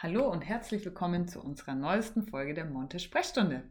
Hallo 0.00 0.30
und 0.30 0.42
herzlich 0.42 0.84
willkommen 0.84 1.26
zu 1.26 1.42
unserer 1.42 1.74
neuesten 1.74 2.22
Folge 2.22 2.54
der 2.54 2.66
Monte 2.66 3.00
Sprechstunde. 3.00 3.64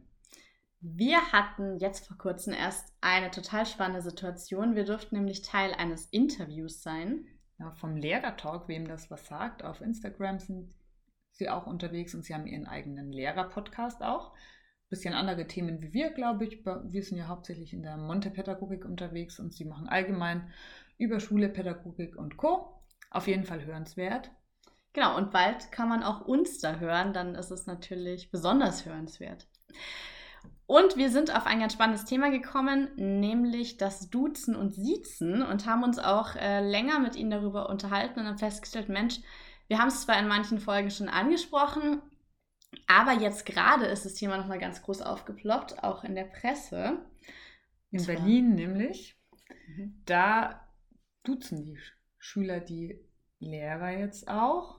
Wir 0.78 1.32
hatten 1.32 1.78
jetzt 1.78 2.06
vor 2.06 2.18
kurzem 2.18 2.52
erst 2.52 2.94
eine 3.00 3.30
total 3.30 3.64
spannende 3.64 4.02
Situation. 4.02 4.76
Wir 4.76 4.84
durften 4.84 5.16
nämlich 5.16 5.40
Teil 5.40 5.72
eines 5.72 6.04
Interviews 6.10 6.82
sein. 6.82 7.24
Ja, 7.58 7.70
vom 7.70 7.96
Lehrertalk, 7.96 8.68
wem 8.68 8.86
das 8.86 9.10
was 9.10 9.26
sagt. 9.26 9.64
Auf 9.64 9.80
Instagram 9.80 10.38
sind 10.38 10.74
sie 11.30 11.48
auch 11.48 11.66
unterwegs 11.66 12.14
und 12.14 12.26
sie 12.26 12.34
haben 12.34 12.46
ihren 12.46 12.66
eigenen 12.66 13.10
Lehrer-Podcast 13.10 14.02
auch. 14.02 14.34
Bisschen 14.90 15.14
andere 15.14 15.46
Themen 15.46 15.80
wie 15.80 15.94
wir, 15.94 16.10
glaube 16.10 16.44
ich. 16.44 16.62
Wir 16.62 17.02
sind 17.02 17.16
ja 17.16 17.28
hauptsächlich 17.28 17.72
in 17.72 17.82
der 17.82 17.96
Monte-Pädagogik 17.96 18.84
unterwegs 18.84 19.40
und 19.40 19.54
sie 19.54 19.64
machen 19.64 19.88
allgemein 19.88 20.52
über 20.98 21.20
Schule, 21.20 21.48
Pädagogik 21.48 22.16
und 22.16 22.36
Co. 22.36 22.82
Auf 23.10 23.28
jeden 23.28 23.44
Fall 23.44 23.64
hörenswert. 23.64 24.30
Genau, 24.92 25.16
und 25.16 25.30
bald 25.30 25.70
kann 25.70 25.88
man 25.88 26.02
auch 26.02 26.22
uns 26.22 26.58
da 26.58 26.76
hören, 26.76 27.12
dann 27.12 27.34
ist 27.34 27.50
es 27.50 27.66
natürlich 27.66 28.30
besonders 28.30 28.84
hörenswert. 28.84 29.46
Und 30.66 30.96
wir 30.96 31.10
sind 31.10 31.34
auf 31.34 31.46
ein 31.46 31.60
ganz 31.60 31.72
spannendes 31.72 32.04
Thema 32.04 32.30
gekommen, 32.30 32.90
nämlich 32.96 33.78
das 33.78 34.10
Duzen 34.10 34.54
und 34.54 34.74
Siezen 34.74 35.42
und 35.42 35.64
haben 35.64 35.82
uns 35.82 35.98
auch 35.98 36.36
äh, 36.36 36.60
länger 36.60 36.98
mit 36.98 37.16
Ihnen 37.16 37.30
darüber 37.30 37.70
unterhalten 37.70 38.20
und 38.20 38.26
haben 38.26 38.38
festgestellt, 38.38 38.90
Mensch, 38.90 39.20
wir 39.68 39.78
haben 39.78 39.88
es 39.88 40.02
zwar 40.02 40.18
in 40.18 40.28
manchen 40.28 40.60
Folgen 40.60 40.90
schon 40.90 41.08
angesprochen, 41.08 42.02
aber 42.86 43.12
jetzt 43.12 43.46
gerade 43.46 43.86
ist 43.86 44.04
das 44.04 44.14
Thema 44.14 44.36
nochmal 44.36 44.58
ganz 44.58 44.82
groß 44.82 45.00
aufgeploppt, 45.02 45.82
auch 45.82 46.04
in 46.04 46.14
der 46.14 46.24
Presse. 46.24 46.98
In 47.90 48.04
Berlin 48.04 48.54
nämlich. 48.54 49.18
Mhm. 49.68 50.02
Da 50.04 50.68
duzen 51.22 51.64
die 51.64 51.78
Schüler 52.18 52.60
die 52.60 53.07
Lehrer 53.40 53.90
jetzt 53.90 54.28
auch. 54.28 54.78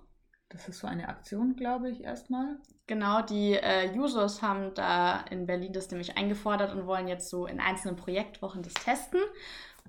Das 0.49 0.67
ist 0.67 0.80
so 0.80 0.88
eine 0.88 1.09
Aktion, 1.09 1.56
glaube 1.56 1.89
ich, 1.89 2.03
erstmal. 2.03 2.58
Genau, 2.88 3.22
die 3.22 3.53
äh, 3.53 3.92
Users 3.95 4.42
haben 4.42 4.73
da 4.73 5.22
in 5.30 5.45
Berlin 5.45 5.73
das 5.73 5.92
nämlich 5.92 6.17
eingefordert 6.17 6.73
und 6.73 6.88
wollen 6.88 7.08
jetzt 7.08 7.30
so 7.30 7.45
in 7.45 7.59
einzelnen 7.59 7.95
Projektwochen 7.95 8.64
das 8.64 8.73
testen. 8.73 9.22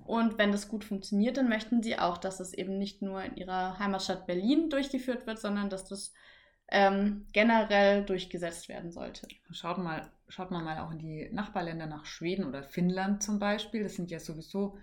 Und 0.05 0.37
wenn 0.37 0.51
das 0.51 0.67
gut 0.67 0.83
funktioniert, 0.83 1.37
dann 1.37 1.49
möchten 1.49 1.81
sie 1.81 1.97
auch, 1.97 2.17
dass 2.17 2.39
es 2.39 2.53
eben 2.53 2.77
nicht 2.77 3.01
nur 3.01 3.23
in 3.23 3.35
ihrer 3.35 3.79
Heimatstadt 3.79 4.27
Berlin 4.27 4.69
durchgeführt 4.69 5.25
wird, 5.25 5.39
sondern 5.39 5.69
dass 5.69 5.85
das 5.85 6.13
ähm, 6.67 7.27
generell 7.33 8.05
durchgesetzt 8.05 8.69
werden 8.69 8.91
sollte. 8.91 9.27
Schaut 9.51 9.77
mal, 9.77 10.11
schaut 10.27 10.51
man 10.51 10.63
mal 10.63 10.79
auch 10.79 10.91
in 10.91 10.99
die 10.99 11.29
Nachbarländer 11.31 11.87
nach 11.87 12.05
Schweden 12.05 12.45
oder 12.45 12.63
Finnland 12.63 13.23
zum 13.23 13.39
Beispiel. 13.39 13.83
Das 13.83 13.95
sind 13.95 14.11
ja 14.11 14.19
sowieso 14.19 14.77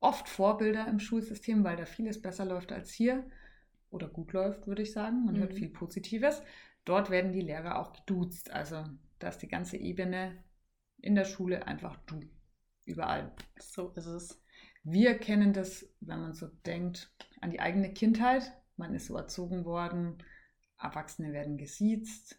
oft 0.00 0.28
Vorbilder 0.28 0.86
im 0.88 0.98
Schulsystem, 0.98 1.64
weil 1.64 1.76
da 1.76 1.86
vieles 1.86 2.20
besser 2.20 2.44
läuft 2.44 2.72
als 2.72 2.92
hier 2.92 3.24
oder 3.90 4.08
gut 4.08 4.32
läuft, 4.32 4.66
würde 4.66 4.82
ich 4.82 4.92
sagen. 4.92 5.24
Man 5.24 5.36
mhm. 5.36 5.40
hört 5.40 5.54
viel 5.54 5.68
Positives. 5.68 6.42
Dort 6.84 7.10
werden 7.10 7.32
die 7.32 7.40
Lehrer 7.40 7.78
auch 7.78 7.92
geduzt. 7.92 8.50
Also 8.50 8.84
da 9.18 9.28
ist 9.28 9.38
die 9.38 9.48
ganze 9.48 9.76
Ebene 9.76 10.44
in 10.98 11.14
der 11.14 11.24
Schule 11.24 11.66
einfach 11.66 11.96
du. 12.06 12.20
Überall. 12.84 13.32
So 13.58 13.90
ist 13.90 14.06
es. 14.06 14.42
Wir 14.84 15.18
kennen 15.18 15.52
das, 15.52 15.88
wenn 16.00 16.20
man 16.20 16.34
so 16.34 16.46
denkt, 16.64 17.12
an 17.40 17.50
die 17.50 17.58
eigene 17.58 17.92
Kindheit. 17.92 18.52
Man 18.76 18.94
ist 18.94 19.06
so 19.06 19.16
erzogen 19.16 19.64
worden, 19.64 20.22
Erwachsene 20.78 21.32
werden 21.32 21.56
gesiezt, 21.56 22.38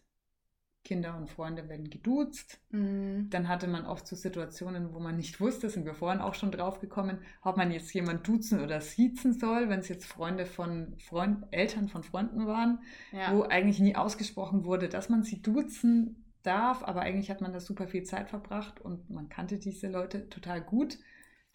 Kinder 0.84 1.16
und 1.16 1.28
Freunde 1.28 1.68
werden 1.68 1.90
geduzt. 1.90 2.60
Mhm. 2.70 3.28
Dann 3.30 3.48
hatte 3.48 3.68
man 3.68 3.84
oft 3.84 4.06
so 4.06 4.16
Situationen, 4.16 4.94
wo 4.94 5.00
man 5.00 5.16
nicht 5.16 5.40
wusste, 5.40 5.68
sind 5.68 5.84
wir 5.84 5.94
vorhin 5.94 6.20
auch 6.20 6.34
schon 6.34 6.50
drauf 6.50 6.80
gekommen, 6.80 7.18
ob 7.42 7.56
man 7.56 7.70
jetzt 7.70 7.92
jemand 7.92 8.26
duzen 8.26 8.60
oder 8.60 8.80
siezen 8.80 9.34
soll, 9.34 9.68
wenn 9.68 9.80
es 9.80 9.88
jetzt 9.88 10.06
Freunde 10.06 10.46
von 10.46 10.94
Freund, 10.98 11.44
Eltern 11.50 11.88
von 11.88 12.02
Freunden 12.02 12.46
waren, 12.46 12.80
ja. 13.12 13.34
wo 13.34 13.42
eigentlich 13.42 13.80
nie 13.80 13.96
ausgesprochen 13.96 14.64
wurde, 14.64 14.88
dass 14.88 15.08
man 15.08 15.22
sie 15.22 15.42
duzen 15.42 16.24
darf, 16.42 16.82
aber 16.82 17.02
eigentlich 17.02 17.30
hat 17.30 17.40
man 17.40 17.52
da 17.52 17.60
super 17.60 17.88
viel 17.88 18.04
Zeit 18.04 18.30
verbracht 18.30 18.80
und 18.80 19.10
man 19.10 19.28
kannte 19.28 19.58
diese 19.58 19.88
Leute 19.88 20.28
total 20.30 20.62
gut 20.62 20.98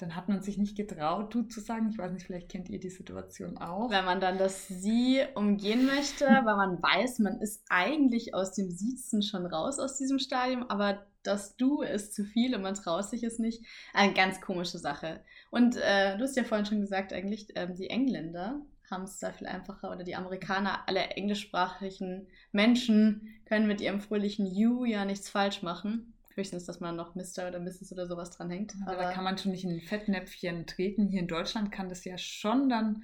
dann 0.03 0.17
hat 0.17 0.27
man 0.27 0.41
sich 0.41 0.57
nicht 0.57 0.75
getraut, 0.75 1.33
du 1.33 1.43
zu 1.43 1.61
sagen. 1.61 1.87
Ich 1.89 1.97
weiß 1.97 2.11
nicht, 2.11 2.25
vielleicht 2.25 2.49
kennt 2.49 2.69
ihr 2.69 2.79
die 2.79 2.89
Situation 2.89 3.57
auch. 3.57 3.89
Wenn 3.89 4.03
man 4.03 4.19
dann 4.19 4.37
das 4.37 4.67
Sie 4.67 5.21
umgehen 5.33 5.85
möchte, 5.85 6.25
weil 6.43 6.57
man 6.57 6.83
weiß, 6.83 7.19
man 7.19 7.39
ist 7.39 7.63
eigentlich 7.69 8.35
aus 8.35 8.51
dem 8.51 8.69
Siezen 8.69 9.23
schon 9.23 9.45
raus 9.45 9.79
aus 9.79 9.97
diesem 9.97 10.19
Stadium, 10.19 10.69
aber 10.69 11.05
das 11.23 11.55
Du 11.55 11.81
ist 11.81 12.13
zu 12.13 12.25
viel 12.25 12.53
und 12.53 12.63
man 12.63 12.73
traut 12.73 13.05
sich 13.09 13.23
es 13.23 13.39
nicht. 13.39 13.63
Eine 13.93 14.13
ganz 14.13 14.41
komische 14.41 14.77
Sache. 14.77 15.21
Und 15.51 15.77
äh, 15.77 16.17
du 16.17 16.23
hast 16.25 16.35
ja 16.35 16.43
vorhin 16.43 16.65
schon 16.65 16.81
gesagt, 16.81 17.13
eigentlich 17.13 17.47
ähm, 17.55 17.75
die 17.75 17.89
Engländer 17.89 18.61
haben 18.91 19.03
es 19.03 19.19
da 19.19 19.31
viel 19.31 19.47
einfacher 19.47 19.89
oder 19.89 20.03
die 20.03 20.17
Amerikaner, 20.17 20.81
alle 20.87 20.99
englischsprachigen 20.99 22.27
Menschen 22.51 23.29
können 23.45 23.67
mit 23.67 23.79
ihrem 23.79 24.01
fröhlichen 24.01 24.45
You 24.45 24.83
ja 24.83 25.05
nichts 25.05 25.29
falsch 25.29 25.63
machen. 25.63 26.12
Höchstens, 26.35 26.65
dass 26.65 26.79
man 26.79 26.95
noch 26.95 27.15
Mr. 27.15 27.47
oder 27.47 27.59
Mrs. 27.59 27.91
oder 27.91 28.07
sowas 28.07 28.31
dranhängt. 28.31 28.75
Aber, 28.83 28.93
aber 28.93 29.03
da 29.03 29.11
kann 29.11 29.23
man 29.23 29.37
schon 29.37 29.51
nicht 29.51 29.63
in 29.63 29.71
ein 29.71 29.81
Fettnäpfchen 29.81 30.65
treten. 30.65 31.07
Hier 31.07 31.21
in 31.21 31.27
Deutschland 31.27 31.71
kann 31.71 31.89
das 31.89 32.03
ja 32.05 32.17
schon 32.17 32.69
dann 32.69 33.03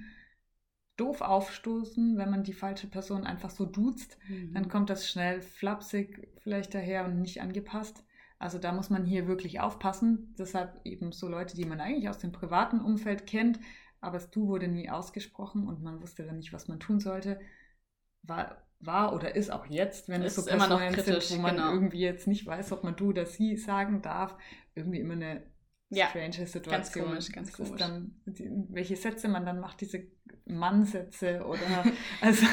doof 0.97 1.21
aufstoßen, 1.21 2.17
wenn 2.17 2.29
man 2.29 2.43
die 2.43 2.53
falsche 2.53 2.87
Person 2.87 3.25
einfach 3.25 3.49
so 3.49 3.65
duzt. 3.65 4.17
Mhm. 4.27 4.53
Dann 4.53 4.67
kommt 4.67 4.89
das 4.89 5.07
schnell 5.07 5.41
flapsig 5.41 6.27
vielleicht 6.39 6.73
daher 6.73 7.05
und 7.05 7.21
nicht 7.21 7.41
angepasst. 7.41 8.03
Also 8.37 8.57
da 8.57 8.71
muss 8.71 8.89
man 8.89 9.05
hier 9.05 9.27
wirklich 9.27 9.59
aufpassen. 9.59 10.33
Deshalb 10.37 10.79
eben 10.85 11.11
so 11.11 11.27
Leute, 11.27 11.55
die 11.55 11.65
man 11.65 11.79
eigentlich 11.79 12.09
aus 12.09 12.19
dem 12.19 12.31
privaten 12.31 12.79
Umfeld 12.79 13.27
kennt, 13.27 13.59
aber 14.01 14.17
das 14.17 14.31
Du 14.31 14.47
wurde 14.47 14.67
nie 14.67 14.89
ausgesprochen 14.89 15.67
und 15.67 15.83
man 15.83 16.01
wusste 16.01 16.23
dann 16.25 16.37
nicht, 16.37 16.53
was 16.53 16.67
man 16.67 16.79
tun 16.79 16.99
sollte. 16.99 17.39
War 18.23 18.68
war 18.79 19.13
oder 19.13 19.35
ist 19.35 19.51
auch 19.51 19.65
jetzt, 19.65 20.07
wenn 20.09 20.21
es 20.21 20.35
so 20.35 20.49
immer 20.49 20.67
noch 20.67 20.79
kritisch, 20.79 21.25
sind, 21.25 21.39
wo 21.39 21.41
man 21.41 21.55
genau. 21.57 21.73
irgendwie 21.73 21.99
jetzt 21.99 22.27
nicht 22.27 22.45
weiß, 22.45 22.71
ob 22.71 22.83
man 22.83 22.95
du 22.95 23.09
oder 23.09 23.25
sie 23.25 23.57
sagen 23.57 24.01
darf, 24.01 24.37
irgendwie 24.73 24.99
immer 24.99 25.13
eine 25.13 25.43
ja, 25.89 26.07
strange 26.07 26.45
Situation. 26.45 26.71
Ganz 26.71 26.91
komisch, 26.93 27.31
ganz 27.31 27.53
komisch. 27.53 27.79
dann, 27.79 28.15
welche 28.69 28.95
Sätze 28.95 29.27
man 29.27 29.45
dann 29.45 29.59
macht, 29.59 29.81
diese 29.81 30.07
Mann-Sätze 30.45 31.43
oder 31.45 31.83
also 32.21 32.45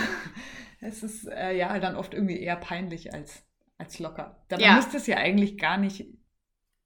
es 0.80 1.02
ist 1.02 1.28
äh, 1.28 1.56
ja 1.56 1.78
dann 1.78 1.96
oft 1.96 2.14
irgendwie 2.14 2.40
eher 2.40 2.56
peinlich 2.56 3.12
als, 3.12 3.46
als 3.78 3.98
locker. 3.98 4.44
Dabei 4.48 4.64
ja. 4.64 4.76
müsste 4.76 4.96
es 4.96 5.06
ja 5.06 5.18
eigentlich 5.18 5.58
gar 5.58 5.76
nicht 5.76 6.06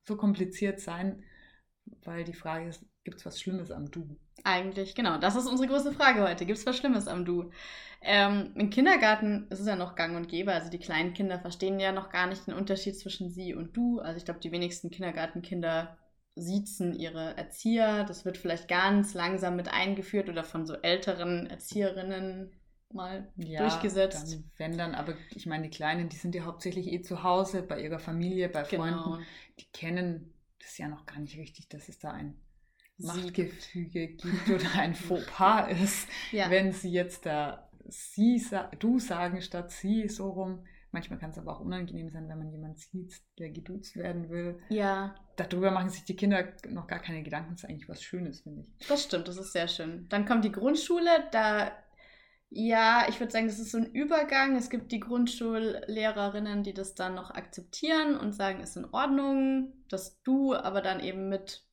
so 0.06 0.16
kompliziert 0.16 0.80
sein, 0.80 1.22
weil 2.04 2.24
die 2.24 2.34
Frage 2.34 2.68
ist, 2.68 2.84
gibt 3.04 3.18
es 3.18 3.26
was 3.26 3.40
Schlimmes 3.40 3.70
am 3.70 3.90
Du? 3.90 4.18
Eigentlich, 4.44 4.94
genau. 4.94 5.18
Das 5.18 5.36
ist 5.36 5.46
unsere 5.46 5.68
große 5.68 5.92
Frage 5.92 6.22
heute. 6.22 6.46
Gibt 6.46 6.58
es 6.58 6.66
was 6.66 6.76
Schlimmes 6.76 7.08
am 7.08 7.24
Du? 7.24 7.50
Ähm, 8.02 8.52
Im 8.54 8.70
Kindergarten 8.70 9.46
ist 9.50 9.60
es 9.60 9.66
ja 9.66 9.76
noch 9.76 9.94
gang 9.94 10.16
und 10.16 10.28
gäbe. 10.28 10.52
Also 10.52 10.70
die 10.70 10.78
kleinen 10.78 11.12
Kinder 11.12 11.38
verstehen 11.38 11.78
ja 11.80 11.92
noch 11.92 12.10
gar 12.10 12.26
nicht 12.26 12.46
den 12.46 12.54
Unterschied 12.54 12.98
zwischen 12.98 13.30
sie 13.30 13.54
und 13.54 13.76
du. 13.76 14.00
Also 14.00 14.16
ich 14.16 14.24
glaube, 14.24 14.40
die 14.40 14.52
wenigsten 14.52 14.90
Kindergartenkinder 14.90 15.98
siezen 16.34 16.94
ihre 16.94 17.36
Erzieher. 17.36 18.04
Das 18.04 18.24
wird 18.24 18.38
vielleicht 18.38 18.68
ganz 18.68 19.14
langsam 19.14 19.56
mit 19.56 19.68
eingeführt 19.68 20.28
oder 20.28 20.44
von 20.44 20.66
so 20.66 20.74
älteren 20.74 21.46
Erzieherinnen 21.46 22.52
mal 22.92 23.30
ja, 23.36 23.60
durchgesetzt. 23.60 24.32
Dann, 24.32 24.50
wenn 24.56 24.78
dann, 24.78 24.94
aber 24.94 25.14
ich 25.34 25.46
meine, 25.46 25.64
die 25.64 25.76
Kleinen, 25.76 26.08
die 26.08 26.16
sind 26.16 26.34
ja 26.34 26.44
hauptsächlich 26.44 26.86
eh 26.88 27.02
zu 27.02 27.22
Hause, 27.22 27.62
bei 27.62 27.82
ihrer 27.82 27.98
Familie, 27.98 28.48
bei. 28.48 28.64
Freunden. 28.64 29.02
Genau. 29.04 29.18
Die 29.58 29.66
kennen 29.72 30.32
das 30.58 30.78
ja 30.78 30.88
noch 30.88 31.06
gar 31.06 31.18
nicht 31.18 31.36
richtig, 31.36 31.68
dass 31.68 31.88
es 31.88 31.98
da 31.98 32.12
ein 32.12 32.40
Machtgefüge 33.02 34.08
gibt 34.08 34.48
oder 34.48 34.74
ein 34.78 34.94
Fauxpas 34.96 35.70
ist, 35.82 36.08
ja. 36.32 36.50
wenn 36.50 36.72
sie 36.72 36.90
jetzt 36.90 37.26
da 37.26 37.70
sie, 37.90 38.42
du 38.78 38.98
sagen 38.98 39.42
statt 39.42 39.70
sie 39.70 40.08
so 40.08 40.30
rum. 40.30 40.64
Manchmal 40.92 41.20
kann 41.20 41.30
es 41.30 41.38
aber 41.38 41.52
auch 41.52 41.60
unangenehm 41.60 42.10
sein, 42.10 42.28
wenn 42.28 42.38
man 42.38 42.50
jemanden 42.50 42.76
sieht, 42.76 43.22
der 43.38 43.50
geduzt 43.50 43.94
werden 43.96 44.28
will. 44.28 44.58
Ja. 44.70 45.14
Darüber 45.36 45.70
machen 45.70 45.88
sich 45.90 46.04
die 46.04 46.16
Kinder 46.16 46.52
noch 46.68 46.88
gar 46.88 46.98
keine 46.98 47.22
Gedanken. 47.22 47.52
Das 47.52 47.62
ist 47.62 47.70
eigentlich 47.70 47.88
was 47.88 48.02
Schönes, 48.02 48.40
finde 48.40 48.62
ich. 48.62 48.88
Das 48.88 49.04
stimmt, 49.04 49.28
das 49.28 49.36
ist 49.36 49.52
sehr 49.52 49.68
schön. 49.68 50.08
Dann 50.08 50.26
kommt 50.26 50.44
die 50.44 50.50
Grundschule, 50.50 51.28
da, 51.30 51.70
ja, 52.48 53.06
ich 53.08 53.20
würde 53.20 53.30
sagen, 53.30 53.46
das 53.46 53.60
ist 53.60 53.70
so 53.70 53.78
ein 53.78 53.92
Übergang. 53.92 54.56
Es 54.56 54.68
gibt 54.68 54.90
die 54.90 54.98
Grundschullehrerinnen, 54.98 56.64
die 56.64 56.74
das 56.74 56.96
dann 56.96 57.14
noch 57.14 57.30
akzeptieren 57.30 58.16
und 58.16 58.32
sagen, 58.32 58.60
ist 58.60 58.76
in 58.76 58.86
Ordnung, 58.86 59.72
dass 59.88 60.20
du 60.22 60.54
aber 60.56 60.82
dann 60.82 60.98
eben 60.98 61.28
mit 61.28 61.64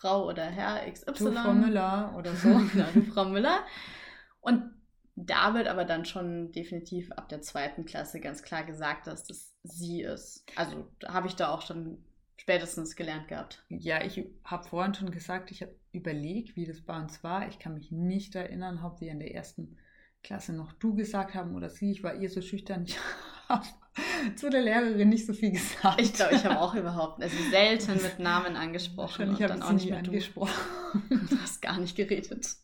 Frau 0.00 0.28
oder 0.28 0.44
Herr 0.44 0.90
XY. 0.90 1.12
Du 1.12 1.32
Frau 1.32 1.52
Müller 1.52 2.14
oder 2.16 2.34
so. 2.34 2.48
genau, 2.72 2.86
du 2.94 3.02
Frau 3.02 3.24
Müller. 3.24 3.60
Und 4.40 4.70
da 5.16 5.54
wird 5.54 5.66
aber 5.66 5.84
dann 5.84 6.04
schon 6.04 6.52
definitiv 6.52 7.10
ab 7.12 7.28
der 7.28 7.42
zweiten 7.42 7.84
Klasse 7.84 8.20
ganz 8.20 8.42
klar 8.42 8.64
gesagt, 8.64 9.08
dass 9.08 9.24
das 9.24 9.52
sie 9.64 10.02
ist. 10.02 10.44
Also 10.54 10.88
habe 11.06 11.26
ich 11.26 11.34
da 11.34 11.48
auch 11.48 11.62
schon 11.62 12.04
spätestens 12.36 12.94
gelernt 12.94 13.26
gehabt. 13.26 13.64
Ja, 13.68 14.04
ich 14.04 14.24
habe 14.44 14.68
vorhin 14.68 14.94
schon 14.94 15.10
gesagt, 15.10 15.50
ich 15.50 15.62
habe 15.62 15.74
überlegt, 15.90 16.54
wie 16.54 16.66
das 16.66 16.80
bei 16.80 16.96
uns 16.96 17.24
war. 17.24 17.48
Ich 17.48 17.58
kann 17.58 17.74
mich 17.74 17.90
nicht 17.90 18.36
erinnern, 18.36 18.80
ob 18.84 19.00
wir 19.00 19.10
in 19.10 19.18
der 19.18 19.34
ersten 19.34 19.76
Klasse 20.22 20.52
noch 20.52 20.72
du 20.74 20.94
gesagt 20.94 21.34
haben 21.34 21.56
oder 21.56 21.68
sie. 21.68 21.90
Ich 21.90 22.04
war 22.04 22.14
eher 22.14 22.30
so 22.30 22.40
schüchtern. 22.40 22.86
Ich 23.50 23.54
habe 23.54 23.66
zu 24.36 24.50
der 24.50 24.62
Lehrerin 24.62 25.08
nicht 25.08 25.26
so 25.26 25.32
viel 25.32 25.52
gesagt. 25.52 26.00
Ich 26.00 26.12
glaube, 26.12 26.34
ich 26.34 26.44
habe 26.44 26.60
auch 26.60 26.74
überhaupt, 26.74 27.22
also 27.22 27.36
selten 27.50 28.02
mit 28.02 28.18
Namen 28.18 28.56
angesprochen. 28.56 29.32
Ich 29.32 29.42
habe 29.42 29.64
auch 29.64 29.72
nicht 29.72 29.88
mehr 29.88 29.98
angesprochen. 29.98 30.52
Du 31.10 31.38
hast 31.40 31.62
gar 31.62 31.78
nicht 31.78 31.96
geredet. 31.96 32.56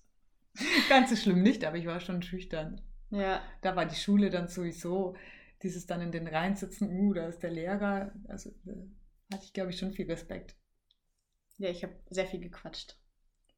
Ganz 0.88 1.10
so 1.10 1.16
schlimm 1.16 1.42
nicht, 1.42 1.64
aber 1.64 1.76
ich 1.76 1.86
war 1.86 2.00
schon 2.00 2.22
schüchtern. 2.22 2.80
Ja. 3.10 3.42
Da 3.62 3.76
war 3.76 3.86
die 3.86 3.96
Schule 3.96 4.30
dann 4.30 4.48
sowieso, 4.48 5.16
dieses 5.62 5.86
dann 5.86 6.00
in 6.00 6.12
den 6.12 6.26
Reihen 6.26 6.56
sitzen, 6.56 6.90
uh, 6.90 7.14
da 7.14 7.26
ist 7.26 7.42
der 7.42 7.50
Lehrer. 7.50 8.12
Also 8.28 8.50
da 8.64 8.72
hatte 9.32 9.44
ich, 9.44 9.52
glaube 9.52 9.70
ich, 9.70 9.78
schon 9.78 9.92
viel 9.92 10.06
Respekt. 10.06 10.56
Ja, 11.58 11.70
ich 11.70 11.82
habe 11.82 11.94
sehr 12.10 12.26
viel 12.26 12.40
gequatscht. 12.40 12.96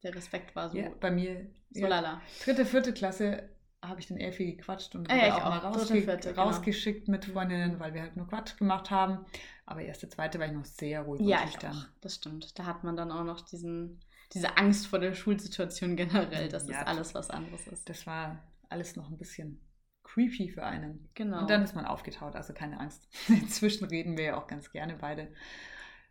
Der 0.03 0.15
Respekt 0.15 0.55
war 0.55 0.69
so. 0.69 0.79
Ja, 0.79 0.91
bei 1.01 1.11
mir. 1.11 1.51
So 1.71 1.81
ja, 1.81 1.89
lala. 1.89 2.23
Dritte, 2.45 2.65
vierte 2.65 2.93
Klasse 2.93 3.49
habe 3.83 4.01
ich 4.01 4.09
dann 4.09 4.17
eher 4.17 4.33
viel 4.33 4.57
gequatscht 4.57 4.95
und 4.95 5.11
ah, 5.11 5.17
ja, 5.17 5.37
auch, 5.37 5.45
auch, 5.45 5.51
mal 5.51 5.59
rausge 5.59 6.03
vierte, 6.03 6.31
genau. 6.31 6.45
rausgeschickt 6.45 7.09
mit 7.09 7.27
Freundinnen, 7.27 7.79
weil 7.79 7.95
wir 7.95 8.03
halt 8.03 8.17
nur 8.17 8.27
Quatsch 8.27 8.57
gemacht 8.57 8.91
haben. 8.91 9.25
Aber 9.65 9.83
erste, 9.83 10.09
zweite 10.09 10.39
war 10.39 10.47
ich 10.47 10.53
noch 10.53 10.65
sehr 10.65 11.03
ruhig 11.03 11.21
ja, 11.21 11.43
und 11.43 11.49
schüchtern. 11.49 11.75
Ja, 11.75 11.87
das 12.01 12.15
stimmt. 12.17 12.59
Da 12.59 12.65
hat 12.65 12.85
man 12.85 12.97
dann 12.97 13.11
auch 13.11 13.25
noch 13.25 13.41
diesen, 13.41 14.01
diese 14.33 14.57
Angst 14.57 14.87
vor 14.87 14.99
der 14.99 15.15
Schulsituation 15.15 15.97
generell, 15.97 16.49
dass 16.49 16.69
ja, 16.69 16.79
das 16.79 16.87
alles 16.87 17.15
was 17.15 17.31
anderes 17.31 17.67
ist. 17.69 17.89
Das 17.89 18.07
war 18.07 18.43
alles 18.69 18.97
noch 18.97 19.11
ein 19.11 19.19
bisschen 19.19 19.61
creepy 20.05 20.49
für 20.49 20.65
einen. 20.65 21.09
Genau. 21.15 21.41
Und 21.41 21.51
dann 21.51 21.63
ist 21.63 21.75
man 21.75 21.85
aufgetaut, 21.85 22.37
also 22.37 22.53
keine 22.53 22.81
Angst. 22.81 23.09
Inzwischen 23.29 23.85
reden 23.87 24.17
wir 24.17 24.25
ja 24.25 24.37
auch 24.37 24.47
ganz 24.47 24.71
gerne 24.71 24.97
beide. 25.01 25.33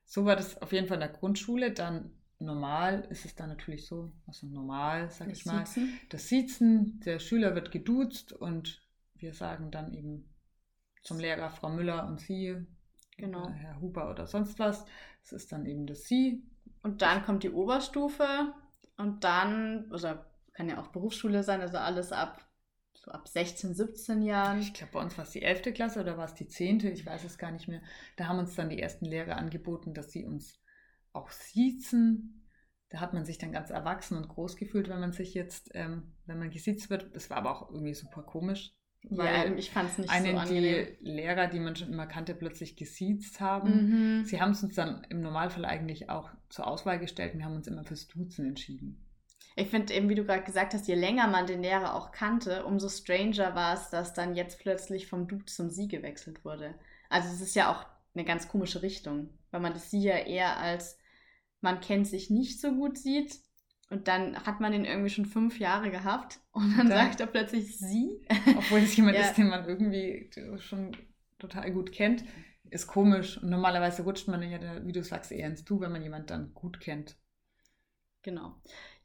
So 0.06 0.26
war 0.26 0.36
das 0.36 0.62
auf 0.62 0.72
jeden 0.72 0.88
Fall 0.88 0.96
in 0.96 1.02
der 1.02 1.10
Grundschule. 1.10 1.72
Dann 1.72 2.12
normal 2.40 3.08
ist 3.10 3.26
es 3.26 3.36
dann 3.36 3.50
natürlich 3.50 3.86
so, 3.88 4.12
also 4.28 4.48
normal, 4.48 5.10
sag 5.10 5.30
das 5.30 5.40
ich 5.40 5.46
mal, 5.46 5.66
Siezen. 5.66 6.00
das 6.10 6.28
Siezen, 6.28 7.00
der 7.02 7.20
Schüler 7.20 7.56
wird 7.56 7.72
geduzt 7.72 8.34
und 8.34 8.82
wir 9.16 9.34
sagen 9.34 9.72
dann 9.72 9.94
eben 9.94 10.30
zum 11.02 11.20
Lehrer 11.20 11.50
Frau 11.50 11.70
Müller 11.70 12.08
und 12.08 12.20
Sie, 12.20 12.56
genau. 13.18 13.50
Herr 13.50 13.80
Huber 13.80 14.10
oder 14.10 14.28
sonst 14.28 14.60
was. 14.60 14.86
Das 15.22 15.34
ist 15.34 15.52
dann 15.52 15.66
eben 15.66 15.88
das 15.88 16.04
Sie. 16.04 16.44
Und 16.82 17.02
dann 17.02 17.24
kommt 17.24 17.44
die 17.44 17.52
Oberstufe 17.52 18.54
und 18.98 19.24
dann, 19.24 19.92
also 19.92 20.16
kann 20.54 20.70
ja 20.70 20.82
auch 20.82 20.88
Berufsschule 20.88 21.44
sein, 21.44 21.62
also 21.62 21.78
alles 21.78 22.12
ab 22.12 22.46
so 23.06 23.12
ab 23.12 23.28
16, 23.28 23.76
17 23.76 24.22
Jahren. 24.22 24.60
Ich 24.60 24.74
glaube, 24.74 24.94
bei 24.94 25.02
uns 25.02 25.18
war 25.18 25.26
es 25.26 25.32
die 25.32 25.42
11. 25.42 25.74
Klasse 25.74 26.00
oder 26.02 26.18
war 26.18 26.26
es 26.26 26.34
die 26.34 26.48
10. 26.48 26.86
Ich 26.88 27.06
weiß 27.06 27.24
es 27.24 27.38
gar 27.38 27.52
nicht 27.52 27.68
mehr. 27.68 27.82
Da 28.16 28.28
haben 28.28 28.40
uns 28.40 28.56
dann 28.56 28.70
die 28.70 28.82
ersten 28.82 29.06
Lehrer 29.06 29.38
angeboten, 29.38 29.94
dass 29.94 30.12
sie 30.12 30.26
uns 30.26 30.60
auch 31.16 31.32
siezen. 31.32 32.50
Da 32.90 33.00
hat 33.00 33.14
man 33.14 33.26
sich 33.26 33.38
dann 33.38 33.52
ganz 33.52 33.70
erwachsen 33.70 34.18
und 34.18 34.28
groß 34.28 34.56
gefühlt, 34.56 34.90
wenn 34.90 35.00
man 35.00 35.12
sich 35.12 35.34
jetzt, 35.34 35.72
ähm, 35.74 36.14
wenn 36.26 36.40
man 36.40 36.52
gesiezt 36.52 36.90
wird. 36.90 37.16
Das 37.16 37.30
war 37.30 37.38
aber 37.38 37.52
auch 37.52 37.72
irgendwie 37.72 37.94
super 37.94 38.24
komisch. 38.24 38.74
Weil 39.10 39.52
ja, 39.52 39.56
ich 39.56 39.72
fand 39.72 39.90
es 39.92 39.98
nicht 39.98 40.10
einen, 40.10 40.36
so 40.36 40.38
angenehm. 40.38 40.88
die 41.00 41.10
Lehrer, 41.10 41.48
die 41.48 41.60
man 41.60 41.76
schon 41.76 41.92
immer 41.92 42.08
kannte, 42.08 42.34
plötzlich 42.34 42.76
gesiezt 42.76 43.40
haben. 43.40 44.20
Mhm. 44.20 44.26
Sie 44.26 44.42
haben 44.42 44.52
es 44.52 44.64
uns 44.64 44.76
dann 44.76 45.06
im 45.10 45.22
Normalfall 45.22 45.66
eigentlich 45.66 46.10
auch 46.10 46.30
zur 46.50 46.68
Auswahl 46.68 47.00
gestellt 47.00 47.34
und 47.34 47.40
wir 47.40 47.46
haben 47.46 47.56
uns 47.56 47.68
immer 47.68 47.84
fürs 47.84 48.08
Duzen 48.08 48.48
entschieden. 48.48 49.02
Ich 49.56 49.70
finde 49.70 49.94
eben, 49.94 50.10
wie 50.10 50.16
du 50.16 50.26
gerade 50.26 50.44
gesagt 50.44 50.74
hast, 50.74 50.88
je 50.88 50.96
länger 50.96 51.28
man 51.28 51.48
den 51.48 51.62
Lehrer 51.62 51.96
auch 51.96 52.12
kannte, 52.12 52.66
umso 52.66 52.90
stranger 52.90 53.56
war 53.56 53.74
es, 53.74 53.90
dass 53.90 54.14
dann 54.14 54.36
jetzt 54.36 54.60
plötzlich 54.60 55.08
vom 55.08 55.28
Du 55.28 55.40
zum 55.46 55.70
Sie 55.70 55.88
gewechselt 55.88 56.44
wurde. 56.44 56.76
Also 57.10 57.30
es 57.30 57.40
ist 57.40 57.56
ja 57.56 57.72
auch 57.72 57.86
eine 58.14 58.26
ganz 58.26 58.50
komische 58.50 58.82
Richtung, 58.82 59.30
weil 59.52 59.62
man 59.62 59.74
das 59.74 59.90
Sie 59.92 60.02
ja 60.02 60.18
eher 60.18 60.58
als 60.58 60.98
man 61.62 61.80
kennt 61.80 62.08
sich 62.08 62.30
nicht 62.30 62.60
so 62.60 62.74
gut 62.74 62.98
sieht. 62.98 63.40
Und 63.90 64.08
dann 64.08 64.36
hat 64.46 64.60
man 64.62 64.72
den 64.72 64.84
irgendwie 64.84 65.12
schon 65.12 65.28
fünf 65.28 65.60
Jahre 65.60 65.92
gehabt 65.92 66.40
und 66.52 66.76
dann, 66.76 66.90
dann 66.90 66.98
sagt 66.98 67.20
er 67.20 67.28
plötzlich 67.28 67.78
sie. 67.78 68.20
Obwohl 68.58 68.80
es 68.80 68.96
jemand 68.96 69.16
ja. 69.18 69.24
ist, 69.24 69.38
den 69.38 69.48
man 69.48 69.68
irgendwie 69.68 70.30
schon 70.58 70.98
total 71.38 71.72
gut 71.72 71.92
kennt. 71.92 72.24
Ist 72.72 72.88
komisch. 72.88 73.38
Und 73.42 73.52
normalerweise 73.52 74.02
rutscht 74.02 74.28
man 74.28 74.42
ja, 74.42 74.86
wie 74.86 74.92
du 74.92 75.04
sagst, 75.04 75.32
eher 75.32 75.48
ins 75.48 75.66
Du, 75.66 75.80
wenn 75.80 75.92
man 75.92 76.02
jemanden 76.02 76.28
dann 76.28 76.54
gut 76.56 76.80
kennt. 76.80 77.16
Genau. 78.24 78.56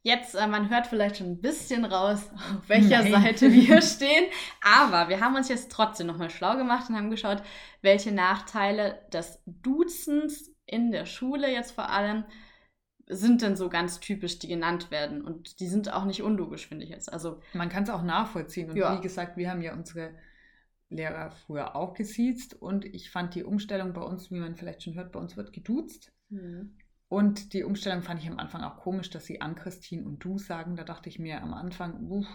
Jetzt, 0.03 0.35
äh, 0.35 0.47
man 0.47 0.71
hört 0.71 0.87
vielleicht 0.87 1.19
schon 1.19 1.33
ein 1.33 1.41
bisschen 1.43 1.85
raus, 1.85 2.31
auf 2.33 2.69
welcher 2.69 3.03
Nein. 3.03 3.13
Seite 3.13 3.53
wir 3.53 3.83
stehen. 3.83 4.25
Aber 4.63 5.11
wir 5.11 5.21
haben 5.21 5.37
uns 5.37 5.49
jetzt 5.49 5.71
trotzdem 5.71 6.07
nochmal 6.07 6.31
schlau 6.31 6.57
gemacht 6.57 6.89
und 6.89 6.97
haben 6.97 7.11
geschaut, 7.11 7.43
welche 7.83 8.13
Nachteile 8.13 9.07
des 9.13 9.43
Duzens 9.45 10.51
in 10.71 10.91
der 10.91 11.07
Schule 11.07 11.51
jetzt 11.51 11.73
vor 11.73 11.91
allem 11.91 12.25
sind 13.07 13.43
denn 13.43 13.57
so 13.57 13.69
ganz 13.69 13.99
typisch, 13.99 14.39
die 14.39 14.49
genannt 14.49 14.91
werden. 14.91 15.23
Und 15.23 15.59
die 15.59 15.67
sind 15.67 15.93
auch 15.93 16.05
nicht 16.05 16.23
unlogisch, 16.23 16.69
finde 16.69 16.85
ich 16.85 16.91
jetzt. 16.91 17.13
Also, 17.13 17.41
Man 17.55 17.69
kann 17.69 17.83
es 17.83 17.91
auch 17.91 18.03
nachvollziehen. 18.03 18.71
Und 18.71 18.77
ja. 18.77 18.97
wie 18.97 19.03
gesagt, 19.03 19.37
wir 19.37 19.51
haben 19.51 19.63
ja 19.63 19.73
unsere 19.75 20.15
Lehrer 20.89 21.33
früher 21.33 21.75
auch 21.75 21.95
gesiezt. 21.95 22.55
Und 22.55 22.85
ich 22.85 23.11
fand 23.11 23.35
die 23.35 23.43
Umstellung 23.43 23.93
bei 23.93 24.03
uns, 24.03 24.31
wie 24.31 24.39
man 24.39 24.55
vielleicht 24.55 24.85
schon 24.85 24.95
hört, 24.95 25.11
bei 25.11 25.19
uns 25.19 25.37
wird 25.37 25.53
geduzt. 25.53 26.13
Mhm. 26.29 26.77
Und 27.09 27.53
die 27.53 27.65
Umstellung 27.65 28.03
fand 28.03 28.23
ich 28.23 28.31
am 28.31 28.39
Anfang 28.39 28.63
auch 28.63 28.77
komisch, 28.77 29.11
dass 29.11 29.27
sie 29.27 29.41
an 29.41 29.57
Christine 29.57 30.05
und 30.05 30.25
du 30.25 30.39
sagen. 30.39 30.77
Da 30.77 30.85
dachte 30.85 31.09
ich 31.09 31.19
mir 31.19 31.43
am 31.43 31.53
Anfang, 31.53 32.09
uff, 32.09 32.29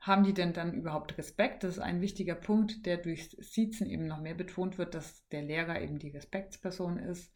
haben 0.00 0.24
die 0.24 0.32
denn 0.32 0.54
dann 0.54 0.72
überhaupt 0.72 1.18
Respekt? 1.18 1.64
Das 1.64 1.72
ist 1.72 1.82
ein 1.82 2.00
wichtiger 2.00 2.34
Punkt, 2.34 2.86
der 2.86 2.96
durchs 2.96 3.32
Siezen 3.32 3.86
eben 3.86 4.06
noch 4.06 4.22
mehr 4.22 4.34
betont 4.34 4.78
wird, 4.78 4.94
dass 4.94 5.28
der 5.28 5.42
Lehrer 5.42 5.82
eben 5.82 5.98
die 5.98 6.08
Respektsperson 6.08 6.98
ist 6.98 7.33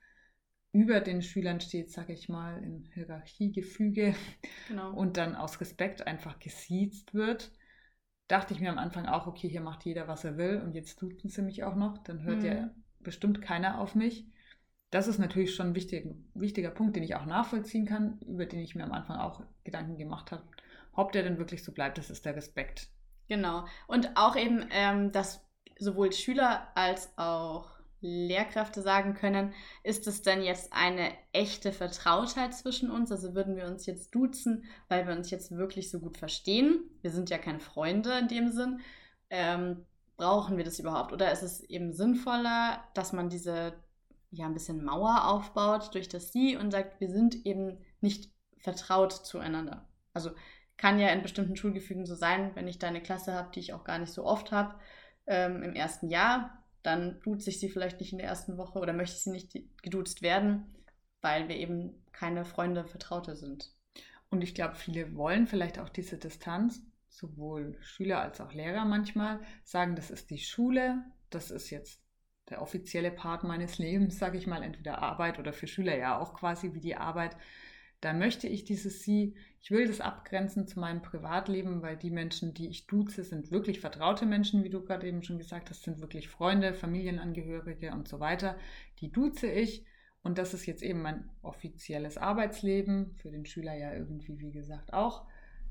über 0.72 1.00
den 1.00 1.22
Schülern 1.22 1.60
steht, 1.60 1.90
sage 1.90 2.12
ich 2.12 2.28
mal, 2.28 2.62
im 2.62 2.84
Hierarchiegefüge 2.94 4.14
genau. 4.68 4.92
und 4.92 5.16
dann 5.16 5.34
aus 5.34 5.60
Respekt 5.60 6.06
einfach 6.06 6.38
gesiezt 6.38 7.14
wird, 7.14 7.52
dachte 8.28 8.52
ich 8.52 8.60
mir 8.60 8.70
am 8.70 8.78
Anfang 8.78 9.06
auch, 9.06 9.26
okay, 9.26 9.48
hier 9.48 9.62
macht 9.62 9.84
jeder, 9.84 10.08
was 10.08 10.24
er 10.24 10.36
will 10.36 10.60
und 10.62 10.74
jetzt 10.74 10.98
tut 10.98 11.20
sie 11.22 11.42
mich 11.42 11.64
auch 11.64 11.74
noch, 11.74 11.98
dann 11.98 12.22
hört 12.22 12.40
mhm. 12.40 12.46
ja 12.46 12.70
bestimmt 13.00 13.40
keiner 13.40 13.80
auf 13.80 13.94
mich. 13.94 14.26
Das 14.90 15.06
ist 15.06 15.18
natürlich 15.18 15.54
schon 15.54 15.68
ein 15.68 15.74
wichtig, 15.74 16.06
wichtiger 16.34 16.70
Punkt, 16.70 16.96
den 16.96 17.02
ich 17.02 17.14
auch 17.14 17.26
nachvollziehen 17.26 17.86
kann, 17.86 18.18
über 18.26 18.46
den 18.46 18.60
ich 18.60 18.74
mir 18.74 18.84
am 18.84 18.92
Anfang 18.92 19.18
auch 19.18 19.42
Gedanken 19.64 19.98
gemacht 19.98 20.32
habe. 20.32 20.44
Ob 20.92 21.12
der 21.12 21.22
denn 21.22 21.38
wirklich 21.38 21.62
so 21.62 21.72
bleibt, 21.72 21.98
das 21.98 22.10
ist 22.10 22.24
der 22.24 22.36
Respekt. 22.36 22.88
Genau. 23.28 23.66
Und 23.86 24.16
auch 24.16 24.34
eben, 24.36 24.66
ähm, 24.70 25.12
dass 25.12 25.46
sowohl 25.78 26.12
Schüler 26.12 26.68
als 26.74 27.12
auch 27.16 27.77
Lehrkräfte 28.00 28.82
sagen 28.82 29.14
können, 29.14 29.52
ist 29.82 30.06
es 30.06 30.22
denn 30.22 30.42
jetzt 30.42 30.72
eine 30.72 31.12
echte 31.32 31.72
Vertrautheit 31.72 32.54
zwischen 32.54 32.90
uns? 32.90 33.10
Also 33.10 33.34
würden 33.34 33.56
wir 33.56 33.66
uns 33.66 33.86
jetzt 33.86 34.14
duzen, 34.14 34.64
weil 34.88 35.06
wir 35.06 35.14
uns 35.14 35.30
jetzt 35.30 35.50
wirklich 35.50 35.90
so 35.90 36.00
gut 36.00 36.16
verstehen? 36.16 36.84
Wir 37.02 37.10
sind 37.10 37.30
ja 37.30 37.38
keine 37.38 37.60
Freunde 37.60 38.18
in 38.18 38.28
dem 38.28 38.52
Sinn. 38.52 38.80
Ähm, 39.30 39.84
brauchen 40.16 40.56
wir 40.56 40.64
das 40.64 40.78
überhaupt? 40.78 41.12
Oder 41.12 41.32
ist 41.32 41.42
es 41.42 41.62
eben 41.62 41.92
sinnvoller, 41.92 42.84
dass 42.94 43.12
man 43.12 43.30
diese 43.30 43.74
ja 44.30 44.46
ein 44.46 44.54
bisschen 44.54 44.84
Mauer 44.84 45.26
aufbaut 45.26 45.94
durch 45.94 46.08
das 46.08 46.32
Sie 46.32 46.56
und 46.56 46.70
sagt, 46.70 47.00
wir 47.00 47.08
sind 47.08 47.46
eben 47.46 47.78
nicht 48.00 48.30
vertraut 48.58 49.12
zueinander? 49.12 49.88
Also 50.12 50.30
kann 50.76 50.98
ja 50.98 51.08
in 51.08 51.22
bestimmten 51.22 51.56
Schulgefügen 51.56 52.06
so 52.06 52.14
sein, 52.14 52.52
wenn 52.54 52.68
ich 52.68 52.78
da 52.78 52.86
eine 52.86 53.02
Klasse 53.02 53.34
habe, 53.34 53.50
die 53.54 53.60
ich 53.60 53.74
auch 53.74 53.84
gar 53.84 53.99
nicht 53.99 54.12
so 54.12 54.25
oft 54.25 54.52
habe, 54.52 54.76
ähm, 55.26 55.62
im 55.62 55.75
ersten 55.75 56.08
Jahr, 56.08 56.57
dann 56.82 57.20
duze 57.20 57.50
ich 57.50 57.61
sie 57.61 57.68
vielleicht 57.68 58.00
nicht 58.00 58.12
in 58.12 58.18
der 58.18 58.28
ersten 58.28 58.56
Woche 58.56 58.78
oder 58.78 58.92
möchte 58.92 59.16
sie 59.16 59.30
nicht 59.30 59.58
geduzt 59.82 60.23
werden, 60.23 60.75
weil 61.20 61.49
wir 61.49 61.56
eben 61.56 62.04
keine 62.12 62.44
Freunde, 62.44 62.85
Vertraute 62.85 63.37
sind. 63.37 63.73
Und 64.30 64.42
ich 64.42 64.54
glaube, 64.54 64.75
viele 64.75 65.14
wollen 65.14 65.47
vielleicht 65.47 65.78
auch 65.78 65.88
diese 65.88 66.18
Distanz, 66.18 66.82
sowohl 67.08 67.76
Schüler 67.80 68.20
als 68.20 68.40
auch 68.40 68.52
Lehrer 68.52 68.85
manchmal, 68.85 69.40
sagen, 69.64 69.97
das 69.97 70.11
ist 70.11 70.30
die 70.30 70.38
Schule, 70.38 71.02
das 71.30 71.50
ist 71.50 71.70
jetzt 71.70 72.02
der 72.50 72.62
offizielle 72.62 73.11
Part 73.11 73.44
meines 73.44 73.78
Lebens, 73.78 74.18
sage 74.18 74.38
ich 74.38 74.47
mal, 74.47 74.62
entweder 74.62 75.02
Arbeit 75.02 75.38
oder 75.38 75.52
für 75.52 75.66
Schüler 75.66 75.97
ja 75.97 76.18
auch 76.18 76.35
quasi 76.35 76.75
wie 76.75 76.80
die 76.80 76.97
Arbeit 76.97 77.37
da 78.00 78.12
möchte 78.12 78.47
ich 78.47 78.64
dieses 78.64 79.02
Sie, 79.02 79.35
ich 79.61 79.71
will 79.71 79.87
das 79.87 80.00
abgrenzen 80.00 80.67
zu 80.69 80.78
meinem 80.78 81.02
Privatleben, 81.02 81.83
weil 81.83 81.97
die 81.97 82.11
Menschen, 82.11 82.55
die 82.55 82.69
ich 82.69 82.87
duze, 82.87 83.25
sind 83.25 83.50
wirklich 83.50 83.81
vertraute 83.81 84.25
Menschen, 84.25 84.62
wie 84.62 84.71
du 84.71 84.85
gerade 84.85 85.07
eben 85.09 85.23
schon 85.23 85.38
gesagt 85.38 85.71
hast, 85.71 85.83
sind 85.83 86.00
wirklich 86.00 86.28
Freunde, 86.28 86.75
Familienangehörige 86.75 87.93
und 87.93 88.07
so 88.07 88.21
weiter. 88.21 88.57
Die 89.00 89.11
duze 89.11 89.50
ich 89.50 89.85
und 90.23 90.38
das 90.38 90.55
ist 90.55 90.67
jetzt 90.67 90.83
eben 90.83 91.02
mein 91.02 91.28
offizielles 91.43 92.19
Arbeitsleben, 92.19 93.17
für 93.17 93.31
den 93.31 93.47
Schüler 93.47 93.75
ja 93.75 93.93
irgendwie, 93.93 94.38
wie 94.38 94.52
gesagt, 94.52 94.93
auch. 94.93 95.26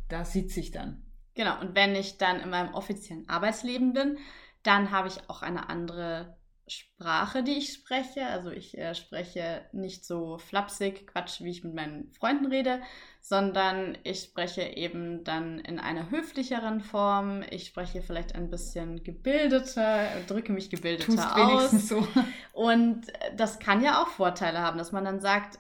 Da 0.10 0.26
sieht 0.26 0.52
sich 0.52 0.72
dann. 0.72 1.04
Genau, 1.34 1.60
und 1.62 1.76
wenn 1.76 1.96
ich 1.96 2.18
dann 2.18 2.40
in 2.40 2.50
meinem 2.50 2.74
offiziellen 2.74 3.28
Arbeitsleben 3.30 3.94
bin, 3.94 4.18
dann 4.64 4.92
habe 4.92 5.08
ich 5.08 5.30
auch 5.30 5.44
eine 5.44 5.70
andere 5.70 6.38
Sprache, 6.68 7.44
die 7.44 7.58
ich 7.58 7.74
spreche. 7.74 8.26
Also 8.26 8.52
ich 8.52 8.78
äh, 8.78 8.94
spreche 8.94 9.66
nicht 9.72 10.06
so 10.06 10.38
flapsig, 10.38 11.08
Quatsch, 11.08 11.42
wie 11.42 11.50
ich 11.50 11.64
mit 11.64 11.74
meinen 11.74 12.12
Freunden 12.12 12.48
rede, 12.48 12.82
sondern 13.22 13.98
ich 14.04 14.22
spreche 14.22 14.62
eben 14.62 15.24
dann 15.24 15.60
in 15.60 15.80
einer 15.80 16.10
höflicheren 16.10 16.82
Form. 16.82 17.44
Ich 17.50 17.68
spreche 17.68 18.02
vielleicht 18.02 18.36
ein 18.36 18.50
bisschen 18.50 19.04
gebildeter, 19.04 20.08
drücke 20.28 20.52
mich 20.52 20.70
gebildeter 20.70 21.06
Tust 21.06 21.36
aus. 21.36 21.72
So. 21.88 22.06
Und 22.54 23.08
das 23.36 23.60
kann 23.60 23.82
ja 23.82 24.02
auch 24.02 24.10
Vorteile 24.10 24.60
haben, 24.60 24.78
dass 24.78 24.92
man 24.92 25.06
dann 25.06 25.22
sagt, 25.22 25.60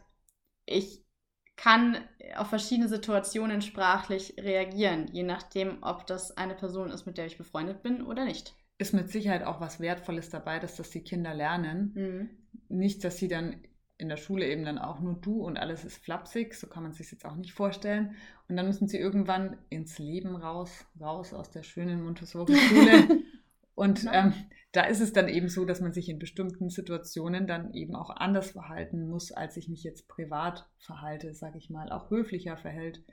ich 0.66 1.06
kann 1.56 1.98
auf 2.36 2.50
verschiedene 2.50 2.90
Situationen 2.90 3.62
sprachlich 3.62 4.36
reagieren, 4.38 5.08
je 5.12 5.24
nachdem, 5.24 5.82
ob 5.82 6.06
das 6.06 6.38
eine 6.38 6.54
Person 6.54 6.92
ist, 6.92 7.06
mit 7.06 7.18
der 7.18 7.26
ich 7.26 7.38
befreundet 7.38 7.82
bin 7.82 8.06
oder 8.06 8.26
nicht 8.26 8.54
ist 8.78 8.94
mit 8.94 9.10
Sicherheit 9.10 9.44
auch 9.44 9.60
was 9.60 9.80
Wertvolles 9.80 10.30
dabei, 10.30 10.60
dass 10.60 10.76
das 10.76 10.90
die 10.90 11.04
Kinder 11.04 11.34
lernen. 11.34 11.92
Mhm. 11.96 12.30
Nicht, 12.70 13.04
dass 13.04 13.18
sie 13.18 13.28
dann 13.28 13.62
in 13.98 14.10
der 14.10 14.18
Schule 14.18 14.48
eben 14.48 14.64
dann 14.64 14.78
auch 14.78 15.00
nur 15.00 15.16
du 15.16 15.42
und 15.42 15.58
alles 15.58 15.84
ist 15.84 16.04
flapsig, 16.04 16.54
so 16.54 16.68
kann 16.68 16.84
man 16.84 16.94
sich 16.94 17.12
jetzt 17.12 17.26
auch 17.26 17.36
nicht 17.36 17.54
vorstellen. 17.54 18.16
Und 18.48 18.56
dann 18.56 18.68
müssen 18.68 18.88
sie 18.88 19.00
irgendwann 19.00 19.58
ins 19.70 19.98
Leben 19.98 20.36
raus, 20.36 20.86
raus 21.00 21.34
aus 21.34 21.50
der 21.50 21.64
schönen 21.64 22.04
Montessori-Schule. 22.04 23.24
und 23.76 24.06
ähm, 24.12 24.34
da 24.72 24.84
ist 24.84 25.00
es 25.00 25.14
dann 25.14 25.28
eben 25.28 25.50
so, 25.50 25.66
dass 25.66 25.82
man 25.82 25.94
sich 25.94 26.10
in 26.10 26.20
bestimmten 26.20 26.70
Situationen 26.70 27.48
dann 27.48 27.74
eben 27.74 27.96
auch 27.96 28.12
anders 28.12 28.52
verhalten 28.52 29.08
muss, 29.10 29.32
als 29.32 29.58
ich 29.58 29.68
mich 29.68 29.84
jetzt 29.84 30.08
privat 30.08 30.70
verhalte, 30.78 31.34
sage 31.34 31.58
ich 31.58 31.72
mal, 31.72 31.92
auch 31.92 32.12
höflicher 32.12 32.58
verhält. 32.58 33.04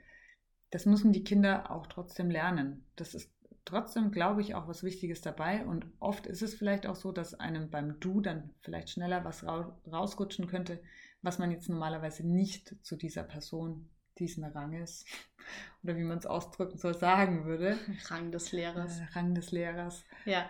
Das 0.69 0.85
müssen 0.85 1.13
die 1.13 1.23
Kinder 1.23 1.71
auch 1.71 1.87
trotzdem 1.87 2.29
lernen. 2.29 2.85
Das 2.95 3.15
ist 3.15 3.34
trotzdem, 3.65 4.11
glaube 4.11 4.41
ich, 4.41 4.55
auch 4.55 4.67
was 4.67 4.83
Wichtiges 4.83 5.21
dabei. 5.21 5.65
Und 5.65 5.85
oft 5.99 6.27
ist 6.27 6.41
es 6.41 6.53
vielleicht 6.53 6.87
auch 6.87 6.95
so, 6.95 7.11
dass 7.11 7.33
einem 7.33 7.69
beim 7.69 7.99
Du 7.99 8.21
dann 8.21 8.51
vielleicht 8.61 8.91
schneller 8.91 9.25
was 9.25 9.43
rausrutschen 9.43 10.47
könnte, 10.47 10.81
was 11.21 11.39
man 11.39 11.51
jetzt 11.51 11.67
normalerweise 11.69 12.25
nicht 12.25 12.75
zu 12.83 12.95
dieser 12.95 13.23
Person 13.23 13.89
diesen 14.17 14.45
Ranges 14.45 15.05
oder 15.83 15.97
wie 15.97 16.03
man 16.03 16.19
es 16.19 16.25
ausdrücken 16.25 16.77
soll, 16.77 16.93
sagen 16.95 17.45
würde. 17.45 17.77
Rang 18.09 18.31
des 18.31 18.51
Lehrers. 18.51 18.99
Äh, 18.99 19.07
Rang 19.13 19.35
des 19.35 19.51
Lehrers. 19.51 20.05
Ja. 20.25 20.49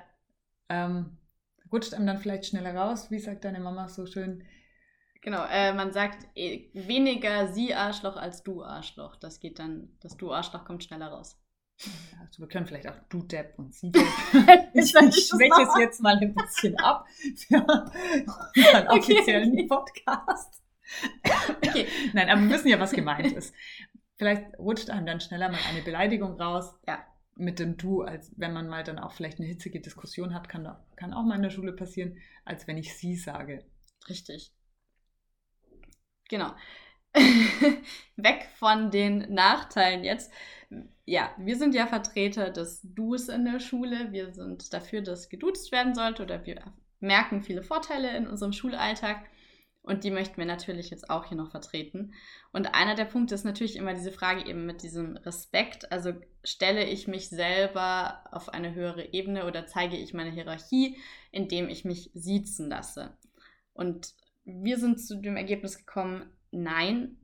Ähm, 0.69 1.17
rutscht 1.71 1.93
einem 1.93 2.07
dann 2.07 2.19
vielleicht 2.19 2.45
schneller 2.45 2.75
raus. 2.75 3.09
Wie 3.09 3.19
sagt 3.19 3.45
deine 3.45 3.59
Mama 3.59 3.87
so 3.87 4.05
schön? 4.05 4.43
Genau, 5.21 5.43
äh, 5.49 5.73
man 5.73 5.91
sagt 5.91 6.27
eh, 6.35 6.69
weniger 6.73 7.51
sie 7.51 7.73
Arschloch 7.73 8.15
als 8.15 8.43
du 8.43 8.63
Arschloch. 8.63 9.15
Das 9.15 9.39
geht 9.39 9.57
dann, 9.57 9.89
das 9.99 10.17
du 10.17 10.31
Arschloch 10.31 10.65
kommt 10.65 10.83
schneller 10.83 11.07
raus. 11.07 11.39
Also 12.19 12.39
wir 12.39 12.47
können 12.47 12.65
vielleicht 12.65 12.87
auch 12.87 12.97
du 13.09 13.23
Depp 13.23 13.57
und 13.57 13.73
sie 13.73 13.91
Depp. 13.93 14.03
ich 14.73 14.91
schwäche 14.91 15.61
es 15.61 15.79
jetzt 15.79 16.01
mal 16.01 16.17
ein 16.17 16.33
bisschen 16.33 16.77
ab 16.79 17.05
für 17.09 17.57
unseren 17.57 18.87
offiziellen 18.87 19.51
okay, 19.51 19.61
okay. 19.61 19.67
Podcast. 19.67 20.61
Okay. 21.61 21.87
Nein, 22.13 22.29
aber 22.29 22.41
wir 22.41 22.49
wissen 22.49 22.67
ja, 22.69 22.79
was 22.79 22.91
gemeint 22.91 23.33
ist. 23.33 23.53
Vielleicht 24.17 24.57
rutscht 24.57 24.89
einem 24.89 25.05
dann 25.05 25.19
schneller 25.19 25.49
mal 25.49 25.59
eine 25.69 25.81
Beleidigung 25.81 26.39
raus. 26.39 26.73
Ja. 26.87 27.05
Mit 27.37 27.59
dem 27.59 27.75
Du, 27.75 28.01
als 28.01 28.31
wenn 28.37 28.53
man 28.53 28.69
mal 28.69 28.85
dann 28.85 28.97
auch 28.97 29.11
vielleicht 29.11 29.39
eine 29.39 29.47
hitzige 29.47 29.81
Diskussion 29.81 30.33
hat, 30.33 30.47
kann, 30.47 30.73
kann 30.95 31.13
auch 31.13 31.23
mal 31.23 31.35
in 31.35 31.41
der 31.41 31.49
Schule 31.49 31.73
passieren, 31.73 32.17
als 32.45 32.65
wenn 32.65 32.77
ich 32.77 32.97
sie 32.97 33.17
sage. 33.17 33.65
Richtig. 34.07 34.53
Genau. 36.29 36.53
Weg 38.15 38.47
von 38.57 38.89
den 38.89 39.33
Nachteilen 39.33 40.05
jetzt 40.05 40.31
ja, 41.05 41.33
wir 41.37 41.55
sind 41.55 41.75
ja 41.75 41.85
Vertreter 41.85 42.49
des 42.49 42.81
Dus 42.83 43.29
in 43.29 43.45
der 43.45 43.59
Schule. 43.59 44.11
Wir 44.11 44.33
sind 44.33 44.73
dafür, 44.73 45.01
dass 45.01 45.29
geduzt 45.29 45.71
werden 45.71 45.93
sollte 45.93 46.23
oder 46.23 46.45
wir 46.45 46.73
merken 46.99 47.43
viele 47.43 47.61
Vorteile 47.61 48.15
in 48.17 48.27
unserem 48.27 48.53
Schulalltag. 48.53 49.25
Und 49.83 50.03
die 50.03 50.09
möchten 50.09 50.37
wir 50.37 50.47
natürlich 50.47 50.89
jetzt 50.89 51.11
auch 51.11 51.25
hier 51.25 51.37
noch 51.37 51.51
vertreten. 51.51 52.15
Und 52.51 52.73
einer 52.73 52.95
der 52.95 53.05
Punkte 53.05 53.35
ist 53.35 53.45
natürlich 53.45 53.75
immer 53.75 53.93
diese 53.93 54.11
Frage 54.11 54.49
eben 54.49 54.65
mit 54.65 54.81
diesem 54.81 55.15
Respekt. 55.17 55.91
Also 55.91 56.13
stelle 56.43 56.85
ich 56.85 57.07
mich 57.07 57.29
selber 57.29 58.23
auf 58.31 58.49
eine 58.49 58.73
höhere 58.73 59.13
Ebene 59.13 59.45
oder 59.45 59.67
zeige 59.67 59.95
ich 59.95 60.15
meine 60.15 60.31
Hierarchie, 60.31 60.97
indem 61.31 61.69
ich 61.69 61.85
mich 61.85 62.09
siezen 62.15 62.69
lasse. 62.69 63.15
Und 63.73 64.15
wir 64.43 64.79
sind 64.79 64.99
zu 64.99 65.21
dem 65.21 65.37
Ergebnis 65.37 65.77
gekommen, 65.77 66.31
nein, 66.49 67.19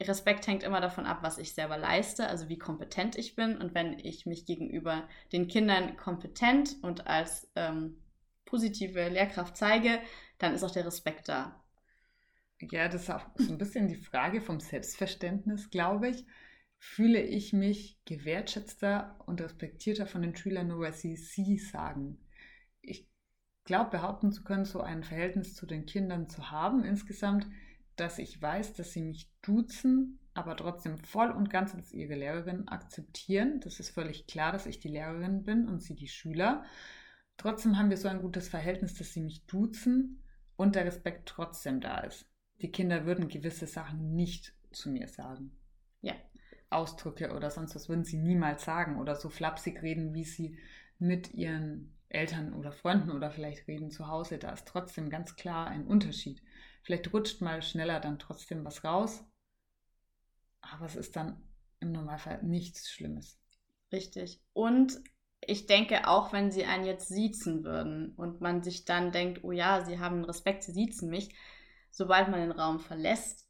Respekt 0.00 0.46
hängt 0.46 0.62
immer 0.62 0.80
davon 0.80 1.06
ab, 1.06 1.18
was 1.22 1.38
ich 1.38 1.54
selber 1.54 1.76
leiste, 1.76 2.28
also 2.28 2.48
wie 2.48 2.58
kompetent 2.58 3.16
ich 3.16 3.34
bin. 3.34 3.56
Und 3.56 3.74
wenn 3.74 3.98
ich 3.98 4.26
mich 4.26 4.46
gegenüber 4.46 5.08
den 5.32 5.48
Kindern 5.48 5.96
kompetent 5.96 6.76
und 6.82 7.06
als 7.06 7.50
ähm, 7.56 7.98
positive 8.44 9.08
Lehrkraft 9.08 9.56
zeige, 9.56 10.00
dann 10.38 10.54
ist 10.54 10.62
auch 10.62 10.70
der 10.70 10.86
Respekt 10.86 11.28
da. 11.28 11.62
Ja, 12.60 12.88
das 12.88 13.02
ist 13.02 13.10
auch 13.10 13.26
so 13.36 13.52
ein 13.52 13.58
bisschen 13.58 13.88
die 13.88 13.96
Frage 13.96 14.40
vom 14.40 14.60
Selbstverständnis, 14.60 15.70
glaube 15.70 16.08
ich. 16.08 16.24
Fühle 16.78 17.20
ich 17.20 17.52
mich 17.52 17.98
gewertschätzter 18.04 19.16
und 19.26 19.40
respektierter 19.40 20.06
von 20.06 20.22
den 20.22 20.36
Schülern, 20.36 20.68
nur 20.68 20.80
weil 20.80 20.92
sie 20.92 21.16
sie 21.16 21.58
sagen? 21.58 22.18
Ich 22.80 23.08
glaube, 23.64 23.90
behaupten 23.90 24.32
zu 24.32 24.44
können, 24.44 24.64
so 24.64 24.80
ein 24.80 25.02
Verhältnis 25.02 25.54
zu 25.54 25.66
den 25.66 25.86
Kindern 25.86 26.28
zu 26.28 26.52
haben 26.52 26.84
insgesamt, 26.84 27.46
dass 28.00 28.18
ich 28.18 28.40
weiß, 28.40 28.74
dass 28.74 28.92
sie 28.92 29.02
mich 29.02 29.30
duzen, 29.42 30.18
aber 30.34 30.56
trotzdem 30.56 30.98
voll 30.98 31.30
und 31.30 31.50
ganz 31.50 31.74
als 31.74 31.92
ihre 31.92 32.14
Lehrerin 32.14 32.68
akzeptieren. 32.68 33.60
Das 33.60 33.80
ist 33.80 33.90
völlig 33.90 34.26
klar, 34.26 34.52
dass 34.52 34.66
ich 34.66 34.78
die 34.78 34.88
Lehrerin 34.88 35.44
bin 35.44 35.68
und 35.68 35.82
sie 35.82 35.94
die 35.94 36.08
Schüler. 36.08 36.64
Trotzdem 37.36 37.76
haben 37.78 37.90
wir 37.90 37.96
so 37.96 38.08
ein 38.08 38.22
gutes 38.22 38.48
Verhältnis, 38.48 38.94
dass 38.94 39.12
sie 39.12 39.20
mich 39.20 39.46
duzen 39.46 40.22
und 40.56 40.74
der 40.74 40.84
Respekt 40.84 41.28
trotzdem 41.28 41.80
da 41.80 41.98
ist. 42.00 42.26
Die 42.60 42.70
Kinder 42.70 43.04
würden 43.04 43.28
gewisse 43.28 43.66
Sachen 43.66 44.14
nicht 44.14 44.54
zu 44.72 44.90
mir 44.90 45.08
sagen. 45.08 45.56
Ja. 46.00 46.14
Ausdrücke 46.70 47.34
oder 47.34 47.50
sonst 47.50 47.74
was 47.74 47.88
würden 47.88 48.04
sie 48.04 48.18
niemals 48.18 48.64
sagen 48.64 48.98
oder 48.98 49.16
so 49.16 49.30
flapsig 49.30 49.82
reden, 49.82 50.14
wie 50.14 50.24
sie 50.24 50.58
mit 50.98 51.32
ihren 51.32 51.97
Eltern 52.08 52.54
oder 52.54 52.72
Freunden 52.72 53.10
oder 53.10 53.30
vielleicht 53.30 53.68
reden 53.68 53.90
zu 53.90 54.08
Hause. 54.08 54.38
Da 54.38 54.50
ist 54.52 54.66
trotzdem 54.66 55.10
ganz 55.10 55.36
klar 55.36 55.68
ein 55.68 55.86
Unterschied. 55.86 56.42
Vielleicht 56.82 57.12
rutscht 57.12 57.40
mal 57.40 57.62
schneller 57.62 58.00
dann 58.00 58.18
trotzdem 58.18 58.64
was 58.64 58.84
raus, 58.84 59.24
aber 60.60 60.86
es 60.86 60.96
ist 60.96 61.16
dann 61.16 61.42
im 61.80 61.92
Normalfall 61.92 62.42
nichts 62.42 62.90
Schlimmes. 62.90 63.38
Richtig. 63.92 64.40
Und 64.52 65.00
ich 65.40 65.66
denke, 65.66 66.08
auch 66.08 66.32
wenn 66.32 66.50
sie 66.50 66.64
einen 66.64 66.84
jetzt 66.84 67.08
siezen 67.08 67.64
würden 67.64 68.14
und 68.16 68.40
man 68.40 68.62
sich 68.62 68.84
dann 68.84 69.12
denkt, 69.12 69.44
oh 69.44 69.52
ja, 69.52 69.84
sie 69.84 69.98
haben 69.98 70.24
Respekt, 70.24 70.64
sie 70.64 70.72
siezen 70.72 71.08
mich, 71.10 71.34
sobald 71.90 72.28
man 72.28 72.40
den 72.40 72.52
Raum 72.52 72.80
verlässt, 72.80 73.47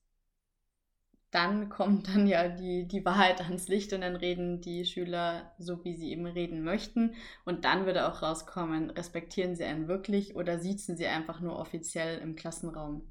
dann 1.31 1.69
kommt 1.69 2.09
dann 2.09 2.27
ja 2.27 2.49
die, 2.49 2.89
die 2.89 3.05
Wahrheit 3.05 3.43
ans 3.43 3.69
Licht 3.69 3.93
und 3.93 4.01
dann 4.01 4.17
reden 4.17 4.61
die 4.63 4.87
Schüler 4.87 5.53
so, 5.59 5.85
wie 5.85 5.95
sie 5.95 6.11
eben 6.11 6.27
reden 6.27 6.63
möchten. 6.63 7.15
Und 7.45 7.65
dann 7.65 7.85
würde 7.85 8.09
auch 8.09 8.23
rauskommen, 8.23 8.91
respektieren 8.91 9.55
sie 9.55 9.65
einen 9.65 9.89
wirklich 9.89 10.37
oder 10.37 10.59
siezen 10.59 10.97
sie 10.97 11.07
einfach 11.07 11.41
nur 11.41 11.59
offiziell 11.59 12.19
im 12.19 12.35
Klassenraum. 12.35 13.11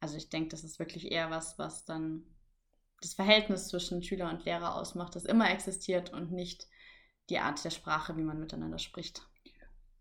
Also 0.00 0.16
ich 0.16 0.30
denke, 0.30 0.48
das 0.48 0.64
ist 0.64 0.78
wirklich 0.78 1.12
eher 1.12 1.30
was, 1.30 1.58
was 1.58 1.84
dann 1.84 2.24
das 3.02 3.14
Verhältnis 3.14 3.68
zwischen 3.68 4.02
Schüler 4.02 4.30
und 4.30 4.44
Lehrer 4.44 4.74
ausmacht, 4.74 5.14
das 5.14 5.24
immer 5.24 5.50
existiert 5.50 6.12
und 6.12 6.32
nicht 6.32 6.66
die 7.28 7.38
Art 7.38 7.62
der 7.62 7.70
Sprache, 7.70 8.16
wie 8.16 8.22
man 8.22 8.40
miteinander 8.40 8.78
spricht. 8.78 9.28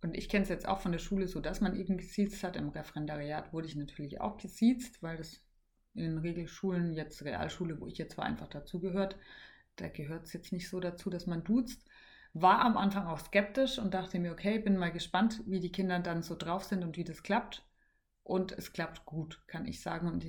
Und 0.02 0.16
ich 0.16 0.30
kenne 0.30 0.44
es 0.44 0.50
jetzt 0.50 0.68
auch 0.68 0.80
von 0.80 0.92
der 0.92 1.00
Schule 1.00 1.28
so, 1.28 1.42
dass 1.42 1.60
man 1.60 1.76
eben 1.76 1.98
gesiezt 1.98 2.44
hat. 2.44 2.56
Im 2.56 2.70
Referendariat 2.70 3.52
wurde 3.52 3.68
ich 3.68 3.76
natürlich 3.76 4.22
auch 4.22 4.38
gesiezt, 4.38 5.02
weil 5.04 5.18
das 5.18 5.42
in 5.98 6.04
den 6.04 6.18
Regelschulen, 6.20 6.94
jetzt 6.94 7.24
Realschule, 7.24 7.80
wo 7.80 7.88
ich 7.88 7.98
jetzt 7.98 8.18
war, 8.18 8.26
einfach 8.26 8.48
dazugehört. 8.48 9.18
Da 9.76 9.90
gehört 9.90 10.26
es 10.26 10.34
jetzt 10.34 10.52
nicht 10.52 10.70
so 10.70 10.80
dazu, 10.80 11.10
dass 11.10 11.28
man 11.28 11.44
duzt. 11.44 11.86
War 12.34 12.62
am 12.62 12.78
Anfang 12.78 13.08
auch 13.08 13.20
skeptisch 13.20 13.80
und 13.80 13.94
dachte 13.94 14.20
mir, 14.20 14.32
okay, 14.32 14.60
bin 14.60 14.78
mal 14.78 14.92
gespannt, 14.92 15.42
wie 15.46 15.60
die 15.60 15.72
Kinder 15.72 16.00
dann 16.00 16.24
so 16.24 16.36
drauf 16.36 16.64
sind 16.64 16.84
und 16.84 16.98
wie 16.98 17.04
das 17.04 17.24
klappt. 17.24 17.66
Und 18.24 18.52
es 18.52 18.74
klappt 18.74 19.06
gut, 19.06 19.42
kann 19.48 19.66
ich 19.66 19.82
sagen. 19.82 20.08
Und 20.08 20.26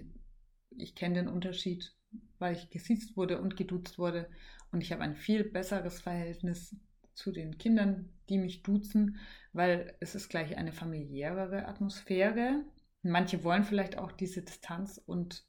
ich 0.70 0.94
kenne 0.94 1.16
den 1.16 1.28
Unterschied, 1.28 1.94
weil 2.38 2.54
ich 2.54 2.70
gesiezt 2.70 3.16
wurde 3.16 3.40
und 3.40 3.56
geduzt 3.56 3.98
wurde. 3.98 4.30
Und 4.70 4.82
ich 4.82 4.92
habe 4.92 5.02
ein 5.02 5.16
viel 5.16 5.44
besseres 5.44 6.00
Verhältnis 6.00 6.76
zu 7.14 7.32
den 7.32 7.58
Kindern, 7.58 8.10
die 8.28 8.38
mich 8.38 8.62
duzen, 8.62 9.18
weil 9.52 9.96
es 10.00 10.14
ist 10.14 10.28
gleich 10.28 10.56
eine 10.56 10.72
familiärere 10.72 11.66
Atmosphäre. 11.66 12.64
Manche 13.02 13.42
wollen 13.42 13.64
vielleicht 13.64 13.98
auch 13.98 14.12
diese 14.12 14.42
Distanz 14.42 15.02
und 15.04 15.47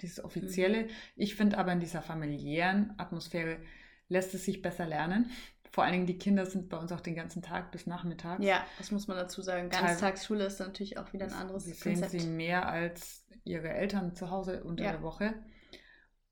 dieses 0.00 0.22
Offizielle. 0.22 0.84
Mhm. 0.84 0.90
Ich 1.16 1.34
finde 1.34 1.58
aber 1.58 1.72
in 1.72 1.80
dieser 1.80 2.02
familiären 2.02 2.94
Atmosphäre 2.98 3.58
lässt 4.08 4.34
es 4.34 4.44
sich 4.44 4.62
besser 4.62 4.86
lernen. 4.86 5.30
Vor 5.70 5.84
allen 5.84 5.92
Dingen 5.92 6.06
die 6.06 6.18
Kinder 6.18 6.46
sind 6.46 6.68
bei 6.70 6.78
uns 6.78 6.92
auch 6.92 7.00
den 7.00 7.14
ganzen 7.14 7.42
Tag 7.42 7.72
bis 7.72 7.86
nachmittags. 7.86 8.44
Ja, 8.44 8.64
das 8.78 8.90
muss 8.90 9.06
man 9.06 9.16
dazu 9.16 9.42
sagen. 9.42 9.68
Ganztagsschule 9.68 10.46
ist 10.46 10.60
natürlich 10.60 10.98
auch 10.98 11.12
wieder 11.12 11.26
ein 11.26 11.32
anderes 11.32 11.64
sie 11.64 11.72
Konzept. 11.72 12.10
Sehen 12.10 12.20
sie 12.20 12.26
mehr 12.26 12.68
als 12.68 13.26
ihre 13.44 13.68
Eltern 13.68 14.14
zu 14.14 14.30
Hause 14.30 14.64
unter 14.64 14.84
ja. 14.84 14.92
der 14.92 15.02
Woche. 15.02 15.34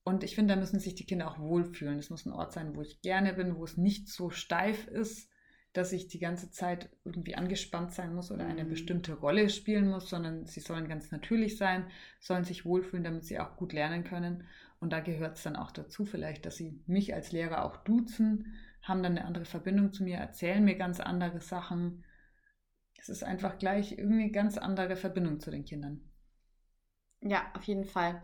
Und 0.04 0.22
ich 0.22 0.36
finde, 0.36 0.54
da 0.54 0.60
müssen 0.60 0.78
sich 0.78 0.94
die 0.94 1.04
Kinder 1.04 1.28
auch 1.28 1.38
wohlfühlen. 1.38 1.98
Es 1.98 2.10
muss 2.10 2.26
ein 2.26 2.32
Ort 2.32 2.52
sein, 2.52 2.76
wo 2.76 2.82
ich 2.82 3.02
gerne 3.02 3.34
bin, 3.34 3.56
wo 3.56 3.64
es 3.64 3.76
nicht 3.76 4.08
so 4.08 4.30
steif 4.30 4.86
ist, 4.86 5.28
dass 5.76 5.92
ich 5.92 6.08
die 6.08 6.18
ganze 6.18 6.50
Zeit 6.50 6.88
irgendwie 7.04 7.34
angespannt 7.34 7.92
sein 7.92 8.14
muss 8.14 8.30
oder 8.30 8.46
eine 8.46 8.64
mhm. 8.64 8.70
bestimmte 8.70 9.14
Rolle 9.14 9.50
spielen 9.50 9.88
muss, 9.88 10.08
sondern 10.08 10.46
sie 10.46 10.60
sollen 10.60 10.88
ganz 10.88 11.10
natürlich 11.10 11.56
sein, 11.56 11.86
sollen 12.20 12.44
sich 12.44 12.64
wohlfühlen, 12.64 13.04
damit 13.04 13.24
sie 13.24 13.38
auch 13.38 13.56
gut 13.56 13.72
lernen 13.72 14.04
können. 14.04 14.44
Und 14.80 14.92
da 14.92 15.00
gehört 15.00 15.36
es 15.36 15.42
dann 15.42 15.56
auch 15.56 15.70
dazu, 15.70 16.04
vielleicht, 16.04 16.46
dass 16.46 16.56
sie 16.56 16.82
mich 16.86 17.14
als 17.14 17.32
Lehrer 17.32 17.64
auch 17.64 17.78
duzen, 17.78 18.54
haben 18.82 19.02
dann 19.02 19.18
eine 19.18 19.26
andere 19.26 19.44
Verbindung 19.44 19.92
zu 19.92 20.04
mir, 20.04 20.16
erzählen 20.16 20.64
mir 20.64 20.76
ganz 20.76 21.00
andere 21.00 21.40
Sachen. 21.40 22.04
Es 22.98 23.08
ist 23.08 23.24
einfach 23.24 23.58
gleich 23.58 23.98
irgendwie 23.98 24.24
eine 24.24 24.32
ganz 24.32 24.58
andere 24.58 24.96
Verbindung 24.96 25.40
zu 25.40 25.50
den 25.50 25.64
Kindern. 25.64 26.00
Ja, 27.20 27.50
auf 27.54 27.64
jeden 27.64 27.84
Fall. 27.84 28.22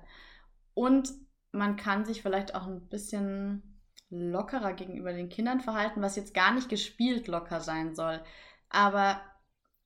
Und 0.74 1.12
man 1.50 1.76
kann 1.76 2.04
sich 2.04 2.22
vielleicht 2.22 2.54
auch 2.54 2.66
ein 2.66 2.88
bisschen 2.88 3.71
lockerer 4.12 4.74
gegenüber 4.74 5.12
den 5.12 5.28
Kindern 5.28 5.60
verhalten, 5.60 6.02
was 6.02 6.16
jetzt 6.16 6.34
gar 6.34 6.54
nicht 6.54 6.68
gespielt 6.68 7.26
locker 7.26 7.60
sein 7.60 7.94
soll. 7.94 8.22
Aber 8.68 9.20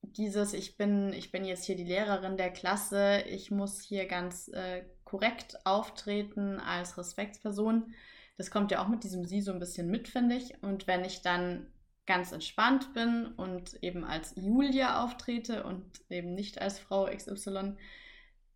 dieses, 0.03 0.53
ich 0.53 0.77
bin, 0.77 1.13
ich 1.13 1.33
bin 1.33 1.45
jetzt 1.45 1.65
hier 1.65 1.77
die 1.77 1.85
Lehrerin 1.85 2.37
der 2.37 2.53
Klasse, 2.53 3.23
ich 3.29 3.51
muss 3.51 3.81
hier 3.81 4.07
ganz 4.07 4.49
äh, 4.49 4.85
korrekt 5.05 5.59
auftreten 5.65 6.61
als 6.61 6.99
Respektsperson. 6.99 7.95
Das 8.37 8.51
kommt 8.51 8.71
ja 8.71 8.83
auch 8.83 8.89
mit 8.89 9.05
diesem 9.05 9.25
Sie 9.25 9.41
so 9.41 9.53
ein 9.53 9.59
bisschen 9.59 9.89
mit, 9.89 10.09
finde 10.09 10.37
ich. 10.37 10.63
Und 10.63 10.87
wenn 10.87 11.05
ich 11.05 11.23
dann 11.23 11.67
ganz 12.07 12.33
entspannt 12.33 12.93
bin 12.95 13.27
und 13.27 13.83
eben 13.83 14.05
als 14.05 14.35
Julia 14.37 15.03
auftrete 15.03 15.65
und 15.65 15.85
eben 16.09 16.35
nicht 16.35 16.61
als 16.61 16.79
Frau 16.79 17.07
XY, 17.07 17.77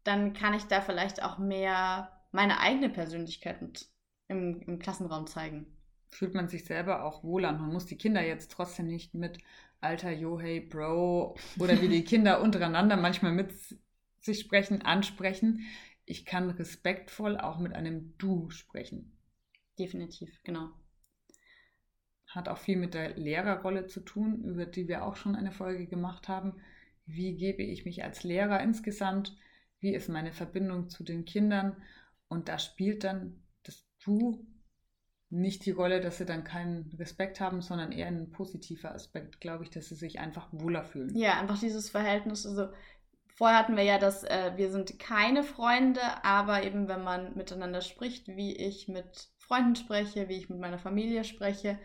dann 0.04 0.32
kann 0.32 0.54
ich 0.54 0.64
da 0.64 0.80
vielleicht 0.80 1.22
auch 1.22 1.38
mehr 1.38 2.10
meine 2.32 2.60
eigene 2.60 2.88
Persönlichkeit 2.88 3.60
mit 3.60 3.89
im, 4.30 4.62
im 4.62 4.78
Klassenraum 4.78 5.26
zeigen. 5.26 5.66
Fühlt 6.08 6.34
man 6.34 6.48
sich 6.48 6.64
selber 6.64 7.04
auch 7.04 7.22
wohler. 7.22 7.52
Man 7.52 7.72
muss 7.72 7.86
die 7.86 7.98
Kinder 7.98 8.24
jetzt 8.24 8.50
trotzdem 8.50 8.86
nicht 8.86 9.14
mit 9.14 9.38
alter 9.80 10.10
Yo, 10.10 10.40
hey, 10.40 10.60
Bro 10.60 11.36
oder 11.58 11.80
wie 11.80 11.88
die 11.88 12.04
Kinder 12.04 12.40
untereinander 12.40 12.96
manchmal 12.96 13.32
mit 13.32 13.52
sich 14.20 14.40
sprechen, 14.40 14.82
ansprechen. 14.82 15.66
Ich 16.04 16.24
kann 16.24 16.50
respektvoll 16.50 17.38
auch 17.38 17.58
mit 17.58 17.74
einem 17.74 18.14
Du 18.18 18.50
sprechen. 18.50 19.16
Definitiv, 19.78 20.42
genau. 20.44 20.70
Hat 22.26 22.48
auch 22.48 22.58
viel 22.58 22.76
mit 22.76 22.94
der 22.94 23.16
Lehrerrolle 23.16 23.86
zu 23.86 24.00
tun, 24.00 24.44
über 24.44 24.66
die 24.66 24.88
wir 24.88 25.04
auch 25.04 25.16
schon 25.16 25.34
eine 25.34 25.52
Folge 25.52 25.86
gemacht 25.86 26.28
haben. 26.28 26.60
Wie 27.06 27.36
gebe 27.36 27.62
ich 27.62 27.84
mich 27.84 28.04
als 28.04 28.22
Lehrer 28.22 28.60
insgesamt? 28.60 29.36
Wie 29.80 29.94
ist 29.94 30.08
meine 30.08 30.32
Verbindung 30.32 30.90
zu 30.90 31.02
den 31.02 31.24
Kindern? 31.24 31.82
Und 32.28 32.48
da 32.48 32.58
spielt 32.58 33.02
dann 33.02 33.42
Du 34.04 34.46
nicht 35.30 35.64
die 35.64 35.70
Rolle, 35.70 36.00
dass 36.00 36.18
sie 36.18 36.26
dann 36.26 36.42
keinen 36.42 36.90
Respekt 36.98 37.40
haben, 37.40 37.62
sondern 37.62 37.92
eher 37.92 38.08
ein 38.08 38.32
positiver 38.32 38.92
Aspekt, 38.92 39.40
glaube 39.40 39.62
ich, 39.64 39.70
dass 39.70 39.88
sie 39.88 39.94
sich 39.94 40.18
einfach 40.18 40.48
wohler 40.50 40.84
fühlen. 40.84 41.16
Ja, 41.16 41.38
einfach 41.38 41.58
dieses 41.58 41.88
Verhältnis. 41.88 42.44
Also 42.44 42.68
vorher 43.36 43.58
hatten 43.58 43.76
wir 43.76 43.84
ja, 43.84 43.98
dass 43.98 44.24
äh, 44.24 44.52
wir 44.56 44.72
sind 44.72 44.98
keine 44.98 45.44
Freunde, 45.44 46.00
aber 46.24 46.64
eben 46.64 46.88
wenn 46.88 47.04
man 47.04 47.36
miteinander 47.36 47.80
spricht, 47.80 48.26
wie 48.28 48.56
ich 48.56 48.88
mit 48.88 49.28
Freunden 49.38 49.76
spreche, 49.76 50.28
wie 50.28 50.36
ich 50.36 50.50
mit 50.50 50.58
meiner 50.58 50.78
Familie 50.78 51.22
spreche, 51.22 51.78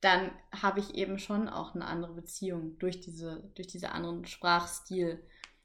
dann 0.00 0.32
habe 0.52 0.80
ich 0.80 0.96
eben 0.96 1.18
schon 1.18 1.48
auch 1.48 1.74
eine 1.74 1.86
andere 1.86 2.14
Beziehung 2.14 2.78
durch 2.78 3.00
diese, 3.00 3.50
durch 3.54 3.68
diese 3.68 3.92
anderen 3.92 4.26
Sprachstil. 4.26 5.24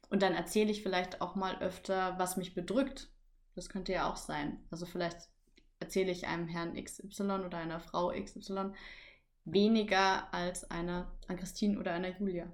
Und 0.10 0.22
dann 0.22 0.34
erzähle 0.34 0.70
ich 0.70 0.84
vielleicht 0.84 1.20
auch 1.22 1.34
mal 1.34 1.60
öfter, 1.62 2.18
was 2.20 2.38
mich 2.38 2.54
bedrückt. 2.54 3.10
Das 3.56 3.70
könnte 3.70 3.92
ja 3.92 4.10
auch 4.10 4.18
sein. 4.18 4.60
Also 4.70 4.86
vielleicht 4.86 5.33
erzähle 5.84 6.12
ich 6.12 6.28
einem 6.28 6.48
Herrn 6.48 6.82
XY 6.82 7.24
oder 7.46 7.58
einer 7.58 7.80
Frau 7.80 8.12
XY 8.12 8.72
weniger 9.46 10.34
als 10.34 10.70
einer 10.72 11.12
an 11.28 11.38
Christine 11.38 11.80
oder 11.80 11.94
einer 11.94 12.18
Julia. 12.18 12.52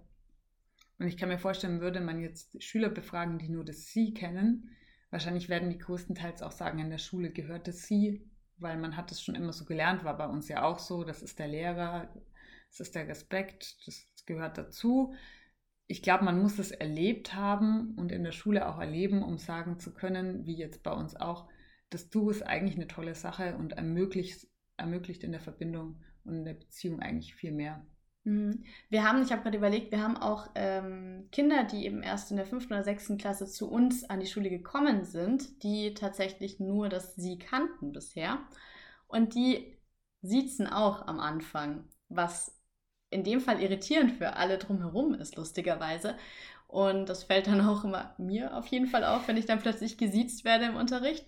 Und 0.98 1.07
ich 1.07 1.17
kann 1.17 1.29
mir 1.29 1.39
vorstellen, 1.39 1.81
würde 1.81 2.01
man 2.01 2.19
jetzt 2.19 2.62
Schüler 2.62 2.89
befragen, 2.89 3.38
die 3.38 3.50
nur 3.50 3.63
das 3.63 3.88
Sie 3.88 4.13
kennen, 4.13 4.69
wahrscheinlich 5.12 5.50
werden 5.50 5.69
die 5.69 5.77
größtenteils 5.77 6.41
auch 6.41 6.51
sagen, 6.51 6.79
in 6.79 6.89
der 6.89 6.98
Schule 6.98 7.31
gehört 7.31 7.67
das 7.67 7.83
Sie 7.83 8.29
weil 8.59 8.77
man 8.77 8.98
hat 8.98 9.12
es 9.12 9.21
schon 9.21 9.36
immer 9.36 9.53
so 9.53 9.65
gelernt, 9.65 10.03
war 10.03 10.17
bei 10.17 10.27
uns 10.27 10.48
ja 10.48 10.63
auch 10.63 10.79
so, 10.79 11.03
das 11.03 11.21
ist 11.21 11.39
der 11.39 11.48
Lehrer, 11.48 12.09
das 12.69 12.79
ist 12.81 12.95
der 12.95 13.07
Respekt, 13.07 13.77
das 13.88 14.25
gehört 14.25 14.57
dazu. 14.57 15.13
Ich 15.88 16.03
glaube, 16.03 16.25
man 16.25 16.39
muss 16.39 16.59
es 16.59 16.71
erlebt 16.71 17.33
haben 17.33 17.95
und 17.95 18.12
in 18.12 18.24
der 18.24 18.31
Schule 18.31 18.67
auch 18.67 18.79
erleben, 18.79 19.24
um 19.24 19.38
sagen 19.38 19.79
zu 19.79 19.93
können, 19.93 20.45
wie 20.45 20.55
jetzt 20.55 20.83
bei 20.83 20.91
uns 20.91 21.15
auch, 21.15 21.50
das 21.89 22.10
Du 22.10 22.29
ist 22.29 22.43
eigentlich 22.43 22.75
eine 22.75 22.88
tolle 22.88 23.15
Sache 23.15 23.55
und 23.58 23.74
ermöglicht, 23.74 24.48
ermöglicht 24.77 25.24
in 25.24 25.31
der 25.31 25.41
Verbindung 25.41 26.01
und 26.24 26.36
in 26.36 26.46
der 26.46 26.53
Beziehung 26.53 27.00
eigentlich 27.00 27.36
viel 27.36 27.51
mehr. 27.51 27.86
Mhm. 28.24 28.63
Wir 28.89 29.03
haben, 29.03 29.24
ich 29.24 29.31
habe 29.31 29.43
gerade 29.43 29.58
überlegt, 29.58 29.91
wir 29.91 30.03
haben 30.03 30.17
auch 30.17 30.50
ähm, 30.55 31.27
Kinder, 31.31 31.63
die 31.63 31.86
eben 31.86 32.03
erst 32.03 32.31
in 32.31 32.38
der 32.38 32.46
fünften 32.46 32.74
oder 32.74 32.84
sechsten 32.84 33.17
Klasse 33.17 33.48
zu 33.48 33.69
uns 33.69 34.10
an 34.10 34.19
die 34.19 34.27
Schule 34.27 34.50
gekommen 34.50 35.03
sind, 35.03 35.63
die 35.63 35.93
tatsächlich 35.93 36.60
nur 36.60 36.89
das 36.89 37.15
Sie 37.15 37.39
kannten 37.39 37.91
bisher. 37.91 38.39
Und 39.08 39.36
die 39.36 39.77
siezen 40.22 40.67
auch 40.67 41.08
am 41.08 41.19
Anfang, 41.19 41.86
was 42.10 42.55
in 43.10 43.24
dem 43.24 43.41
Fall 43.41 43.62
irritierend 43.62 44.12
für 44.12 44.36
alle 44.36 44.58
drumherum 44.58 45.13
ist, 45.15 45.36
lustigerweise. 45.36 46.16
Und 46.68 47.09
das 47.09 47.24
fällt 47.24 47.48
dann 47.48 47.61
auch 47.61 47.83
immer 47.83 48.13
mir 48.20 48.55
auf 48.55 48.68
jeden 48.68 48.85
Fall 48.85 49.03
auf, 49.03 49.27
wenn 49.27 49.37
ich 49.37 49.48
dann 49.48 49.59
plötzlich 49.59 49.98
gesiezt 49.98 50.46
werde 50.46 50.66
im 50.66 50.75
Unterricht. 50.75 51.25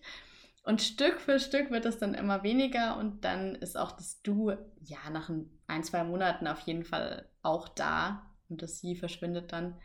Und 0.63 0.81
Stück 0.81 1.19
für 1.19 1.39
Stück 1.39 1.71
wird 1.71 1.85
es 1.85 1.97
dann 1.97 2.13
immer 2.13 2.43
weniger 2.43 2.97
und 2.97 3.25
dann 3.25 3.55
ist 3.55 3.77
auch 3.77 3.91
das 3.91 4.21
Du, 4.21 4.51
ja, 4.81 5.09
nach 5.11 5.31
ein, 5.67 5.83
zwei 5.83 6.03
Monaten 6.03 6.47
auf 6.47 6.59
jeden 6.61 6.83
Fall 6.83 7.27
auch 7.41 7.67
da 7.67 8.31
und 8.49 8.61
das 8.61 8.79
Sie 8.79 8.95
verschwindet 8.95 9.51
dann. 9.51 9.75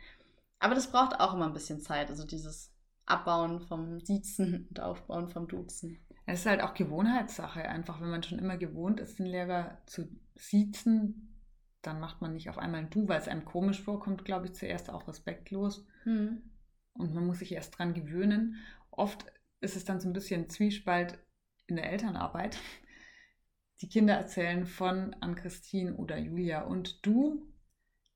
Aber 0.59 0.75
das 0.75 0.91
braucht 0.91 1.19
auch 1.19 1.33
immer 1.33 1.47
ein 1.47 1.53
bisschen 1.53 1.81
Zeit, 1.81 2.09
also 2.09 2.25
dieses 2.25 2.73
Abbauen 3.05 3.61
vom 3.61 3.99
Siezen 4.01 4.67
und 4.69 4.79
Aufbauen 4.79 5.29
vom 5.29 5.47
Duzen. 5.47 5.99
Es 6.27 6.41
ist 6.41 6.45
halt 6.45 6.61
auch 6.61 6.73
Gewohnheitssache, 6.73 7.61
einfach 7.63 8.01
wenn 8.01 8.09
man 8.09 8.21
schon 8.21 8.37
immer 8.37 8.57
gewohnt 8.57 8.99
ist, 8.99 9.17
den 9.17 9.27
Lehrer 9.27 9.77
zu 9.85 10.09
siezen, 10.35 11.33
dann 11.81 11.99
macht 11.99 12.21
man 12.21 12.33
nicht 12.33 12.49
auf 12.49 12.57
einmal 12.57 12.81
ein 12.81 12.89
Du, 12.89 13.07
weil 13.07 13.19
es 13.19 13.29
einem 13.29 13.45
komisch 13.45 13.81
vorkommt, 13.81 14.25
glaube 14.25 14.47
ich, 14.47 14.53
zuerst 14.53 14.89
auch 14.89 15.07
respektlos. 15.07 15.85
Hm. 16.03 16.41
Und 16.93 17.13
man 17.13 17.25
muss 17.25 17.39
sich 17.39 17.53
erst 17.53 17.77
dran 17.77 17.93
gewöhnen. 17.93 18.57
Oft 18.91 19.25
ist 19.61 19.75
es 19.75 19.85
dann 19.85 19.99
so 19.99 20.07
ein 20.07 20.13
bisschen 20.13 20.49
Zwiespalt 20.49 21.19
in 21.67 21.75
der 21.75 21.91
Elternarbeit. 21.91 22.57
Die 23.81 23.89
Kinder 23.89 24.15
erzählen 24.15 24.65
von 24.65 25.13
an 25.15 25.35
Christine 25.35 25.95
oder 25.95 26.17
Julia 26.17 26.63
und 26.63 27.05
du. 27.05 27.47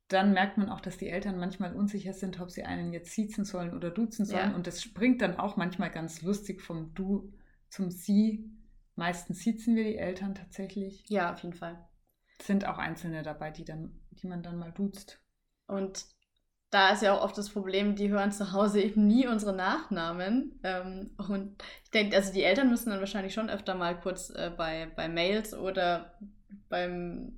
Dann 0.07 0.33
merkt 0.33 0.57
man 0.57 0.69
auch, 0.69 0.81
dass 0.81 0.97
die 0.97 1.07
Eltern 1.07 1.37
manchmal 1.37 1.73
unsicher 1.73 2.13
sind, 2.13 2.41
ob 2.41 2.51
sie 2.51 2.63
einen 2.63 2.91
jetzt 2.91 3.11
siezen 3.11 3.45
sollen 3.45 3.73
oder 3.73 3.91
duzen 3.91 4.25
sollen. 4.25 4.51
Ja. 4.51 4.55
Und 4.55 4.67
das 4.67 4.81
springt 4.81 5.21
dann 5.21 5.37
auch 5.37 5.55
manchmal 5.55 5.89
ganz 5.89 6.21
lustig 6.21 6.61
vom 6.61 6.93
Du 6.93 7.31
zum 7.69 7.91
Sie. 7.91 8.51
Meistens 8.95 9.39
siezen 9.39 9.75
wir 9.75 9.85
die 9.85 9.97
Eltern 9.97 10.35
tatsächlich. 10.35 11.05
Ja, 11.07 11.31
auf 11.31 11.39
jeden 11.39 11.55
Fall. 11.55 11.87
Sind 12.41 12.65
auch 12.65 12.77
Einzelne 12.77 13.23
dabei, 13.23 13.51
die, 13.51 13.63
dann, 13.63 14.01
die 14.11 14.27
man 14.27 14.43
dann 14.43 14.57
mal 14.57 14.73
duzt. 14.73 15.21
Und 15.67 16.05
da 16.71 16.91
ist 16.91 17.03
ja 17.03 17.13
auch 17.13 17.21
oft 17.21 17.37
das 17.37 17.49
Problem, 17.49 17.95
die 17.95 18.09
hören 18.09 18.31
zu 18.31 18.53
Hause 18.53 18.81
eben 18.81 19.05
nie 19.05 19.27
unsere 19.27 19.53
Nachnamen. 19.53 20.57
Ähm, 20.63 21.11
und 21.17 21.61
ich 21.83 21.91
denke, 21.91 22.15
also 22.15 22.31
die 22.33 22.43
Eltern 22.43 22.69
müssen 22.69 22.89
dann 22.89 23.01
wahrscheinlich 23.01 23.33
schon 23.33 23.49
öfter 23.49 23.75
mal 23.75 23.99
kurz 23.99 24.29
äh, 24.29 24.51
bei, 24.55 24.89
bei 24.95 25.09
Mails 25.09 25.53
oder 25.53 26.17
beim, 26.69 27.37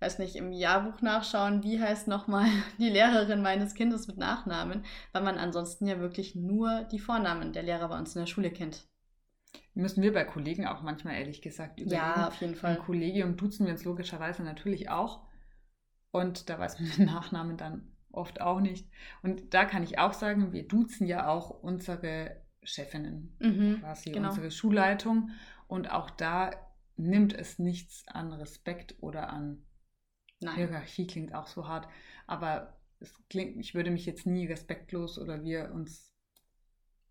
weiß 0.00 0.18
nicht, 0.18 0.34
im 0.34 0.50
Jahrbuch 0.50 1.02
nachschauen, 1.02 1.62
wie 1.62 1.78
heißt 1.78 2.08
nochmal 2.08 2.46
die 2.78 2.88
Lehrerin 2.88 3.42
meines 3.42 3.74
Kindes 3.74 4.08
mit 4.08 4.16
Nachnamen, 4.16 4.82
weil 5.12 5.22
man 5.22 5.36
ansonsten 5.36 5.86
ja 5.86 6.00
wirklich 6.00 6.34
nur 6.34 6.84
die 6.84 7.00
Vornamen 7.00 7.52
der 7.52 7.64
Lehrer 7.64 7.88
bei 7.88 7.98
uns 7.98 8.16
in 8.16 8.22
der 8.22 8.26
Schule 8.26 8.50
kennt. 8.50 8.88
Müssen 9.74 10.02
wir 10.02 10.14
bei 10.14 10.24
Kollegen 10.24 10.66
auch 10.66 10.82
manchmal 10.82 11.16
ehrlich 11.16 11.42
gesagt 11.42 11.80
überlegen. 11.80 12.02
Ja, 12.02 12.28
auf 12.28 12.40
jeden 12.40 12.54
Fall. 12.54 12.76
Im 12.76 12.82
Kollegium 12.82 13.36
duzen 13.36 13.66
wir 13.66 13.72
uns 13.72 13.84
logischerweise 13.84 14.42
natürlich 14.42 14.88
auch. 14.88 15.26
Und 16.10 16.48
da 16.48 16.58
weiß 16.58 16.80
man 16.80 16.90
den 16.96 17.04
Nachnamen 17.04 17.58
dann 17.58 17.92
oft 18.18 18.40
auch 18.40 18.60
nicht. 18.60 18.88
Und 19.22 19.54
da 19.54 19.64
kann 19.64 19.82
ich 19.82 19.98
auch 19.98 20.12
sagen, 20.12 20.52
wir 20.52 20.66
duzen 20.66 21.06
ja 21.06 21.28
auch 21.28 21.50
unsere 21.50 22.42
Chefinnen, 22.62 23.36
mhm, 23.38 23.80
quasi 23.80 24.10
genau. 24.10 24.28
unsere 24.28 24.50
Schulleitung. 24.50 25.30
Und 25.66 25.90
auch 25.90 26.10
da 26.10 26.50
nimmt 26.96 27.32
es 27.32 27.58
nichts 27.58 28.06
an 28.08 28.32
Respekt 28.32 28.96
oder 29.00 29.30
an 29.30 29.62
Nein. 30.40 30.54
Hierarchie, 30.56 31.06
klingt 31.06 31.34
auch 31.34 31.46
so 31.46 31.66
hart. 31.66 31.88
Aber 32.26 32.78
es 33.00 33.12
klingt, 33.28 33.56
ich 33.58 33.74
würde 33.74 33.90
mich 33.90 34.06
jetzt 34.06 34.26
nie 34.26 34.46
respektlos 34.46 35.18
oder 35.18 35.42
wir 35.42 35.72
uns 35.72 36.12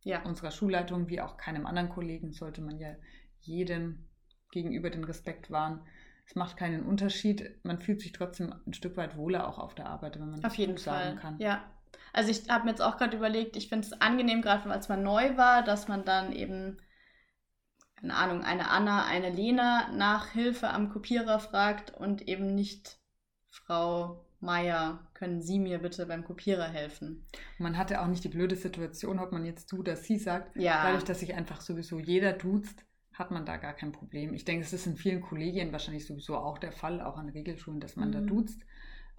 ja. 0.04 0.24
unserer 0.24 0.52
Schulleitung 0.52 1.10
wie 1.10 1.22
auch 1.22 1.38
keinem 1.38 1.66
anderen 1.66 1.90
Kollegen 1.90 2.32
sollte 2.32 2.62
man 2.62 2.78
ja 2.78 2.96
jedem 3.40 4.08
gegenüber 4.52 4.90
den 4.90 5.04
Respekt 5.04 5.52
wahren 5.52 5.86
es 6.28 6.36
macht 6.36 6.58
keinen 6.58 6.84
Unterschied. 6.84 7.58
Man 7.64 7.80
fühlt 7.80 8.02
sich 8.02 8.12
trotzdem 8.12 8.54
ein 8.66 8.74
Stück 8.74 8.98
weit 8.98 9.16
wohler 9.16 9.48
auch 9.48 9.58
auf 9.58 9.76
der 9.76 9.88
Arbeit, 9.88 10.20
wenn 10.20 10.30
man 10.30 10.44
auf 10.44 10.56
jeden 10.56 10.78
sagen 10.78 11.12
Fall. 11.12 11.16
kann. 11.16 11.40
Ja. 11.40 11.64
Also 12.12 12.32
ich 12.32 12.50
habe 12.50 12.66
mir 12.66 12.72
jetzt 12.72 12.82
auch 12.82 12.98
gerade 12.98 13.16
überlegt, 13.16 13.56
ich 13.56 13.70
finde 13.70 13.88
es 13.88 13.94
angenehm, 14.02 14.42
gerade 14.42 14.70
als 14.70 14.90
man 14.90 15.04
neu 15.04 15.38
war, 15.38 15.64
dass 15.64 15.88
man 15.88 16.04
dann 16.04 16.34
eben, 16.34 16.82
keine 17.96 18.14
Ahnung, 18.14 18.44
eine 18.44 18.70
Anna, 18.70 19.06
eine 19.06 19.30
Lena 19.30 19.90
nach 19.94 20.32
Hilfe 20.32 20.70
am 20.70 20.90
Kopierer 20.90 21.40
fragt 21.40 21.92
und 21.92 22.28
eben 22.28 22.54
nicht 22.54 23.00
Frau 23.50 24.26
Meier, 24.40 25.08
können 25.14 25.42
Sie 25.42 25.60
mir 25.60 25.80
bitte 25.80 26.06
beim 26.06 26.26
Kopierer 26.26 26.68
helfen? 26.68 27.26
Man 27.58 27.78
hatte 27.78 28.02
auch 28.02 28.08
nicht 28.08 28.24
die 28.24 28.30
blöde 28.30 28.56
Situation, 28.58 29.20
ob 29.20 29.32
man 29.32 29.46
jetzt 29.46 29.72
du 29.72 29.80
oder 29.80 29.96
sie 29.96 30.18
sagt. 30.18 30.58
Ja. 30.58 30.84
Dadurch, 30.84 31.06
dass 31.06 31.22
sich 31.22 31.34
einfach 31.36 31.62
sowieso 31.62 32.00
jeder 32.00 32.34
duzt, 32.34 32.86
hat 33.18 33.32
man 33.32 33.46
da 33.46 33.58
gar 33.58 33.74
kein 33.74 33.92
Problem. 33.92 34.34
Ich 34.34 34.46
denke, 34.46 34.64
es 34.64 34.74
ist 34.74 34.86
in 34.86 34.96
vielen 34.96 35.22
Kollegien 35.22 35.72
wahrscheinlich 35.72 36.06
sowieso 36.06 36.38
auch 36.38 36.58
der 36.58 36.72
Fall, 36.72 37.02
auch 37.02 37.18
an 37.18 37.30
Regelschulen, 37.30 37.80
dass 37.80 37.96
man 37.96 38.10
mhm. 38.10 38.14
da 38.14 38.22
duzt. 38.22 38.62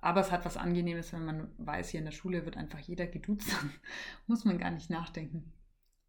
Aber 0.00 0.20
es 0.20 0.30
hat 0.30 0.44
was 0.44 0.56
Angenehmes, 0.56 1.12
wenn 1.12 1.24
man 1.24 1.50
weiß, 1.58 1.88
hier 1.88 1.98
in 1.98 2.06
der 2.06 2.12
Schule 2.12 2.44
wird 2.44 2.56
einfach 2.56 2.78
jeder 2.78 3.06
geduzt, 3.06 3.50
dann 3.52 3.72
muss 4.26 4.44
man 4.44 4.58
gar 4.58 4.70
nicht 4.70 4.90
nachdenken. 4.90 5.52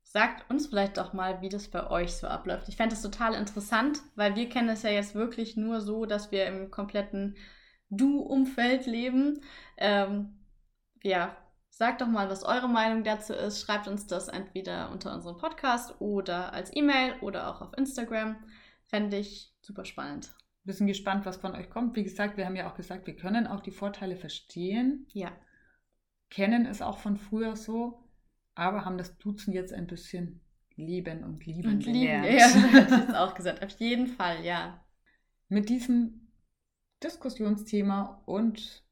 Sagt 0.04 0.50
uns 0.50 0.68
vielleicht 0.68 0.98
doch 0.98 1.14
mal, 1.14 1.42
wie 1.42 1.50
das 1.50 1.68
bei 1.68 1.88
euch 1.90 2.14
so 2.14 2.28
abläuft. 2.28 2.68
Ich 2.68 2.78
fände 2.78 2.96
das 2.96 3.02
total 3.02 3.34
interessant, 3.34 4.02
weil 4.16 4.36
wir 4.36 4.50
kennen 4.50 4.70
es 4.70 4.84
ja 4.84 4.90
jetzt 4.90 5.16
wirklich 5.16 5.56
nur 5.56 5.82
so, 5.82 6.06
dass 6.06 6.32
wir 6.32 6.48
im 6.48 6.72
kompletten 6.72 7.36
Du-Umfeld 7.90 8.86
leben. 8.86 9.42
Ähm, 9.78 10.40
ja, 11.04 11.36
sagt 11.80 12.02
doch 12.02 12.08
mal, 12.08 12.30
was 12.30 12.44
eure 12.44 12.68
Meinung 12.68 13.06
dazu 13.06 13.32
ist. 13.34 13.62
Schreibt 13.62 13.88
uns 13.88 14.06
das 14.06 14.28
entweder 14.28 14.92
unter 14.92 15.14
unserem 15.16 15.38
Podcast 15.38 15.96
oder 16.02 16.52
als 16.52 16.76
E-Mail 16.76 17.14
oder 17.22 17.50
auch 17.50 17.62
auf 17.62 17.78
Instagram. 17.78 18.36
Fände 18.88 19.18
ich 19.18 19.56
super 19.62 19.86
spannend. 19.86 20.30
Wir 20.66 20.74
sind 20.74 20.88
gespannt, 20.88 21.26
was 21.26 21.38
von 21.38 21.56
euch 21.56 21.70
kommt. 21.70 21.96
Wie 21.96 22.04
gesagt, 22.04 22.36
wir 22.36 22.46
haben 22.46 22.58
ja 22.58 22.70
auch 22.70 22.76
gesagt, 22.76 23.08
wir 23.08 23.16
können 23.16 23.48
auch 23.48 23.62
die 23.62 23.72
Vorteile 23.72 24.18
verstehen. 24.18 25.08
Ja. 25.14 25.32
Kennen 26.30 26.66
es 26.66 26.82
auch 26.82 26.98
von 26.98 27.16
früher 27.16 27.56
so, 27.56 28.04
aber 28.56 28.84
haben 28.84 28.98
das 28.98 29.18
Duzen 29.18 29.54
jetzt 29.54 29.72
ein 29.72 29.88
bisschen 29.88 30.42
lieben 30.76 31.24
und 31.24 31.46
lieben 31.46 31.76
Und 31.76 31.86
lieben, 31.86 32.24
gelernt. 32.24 32.26
ja, 32.28 32.48
hätte 32.72 32.94
ich 32.94 33.00
jetzt 33.00 33.16
auch 33.16 33.34
gesagt. 33.34 33.64
Auf 33.64 33.80
jeden 33.80 34.08
Fall, 34.08 34.44
ja. 34.44 34.84
Mit 35.48 35.70
diesem 35.70 36.28
Diskussionsthema 37.02 38.22
und 38.26 38.84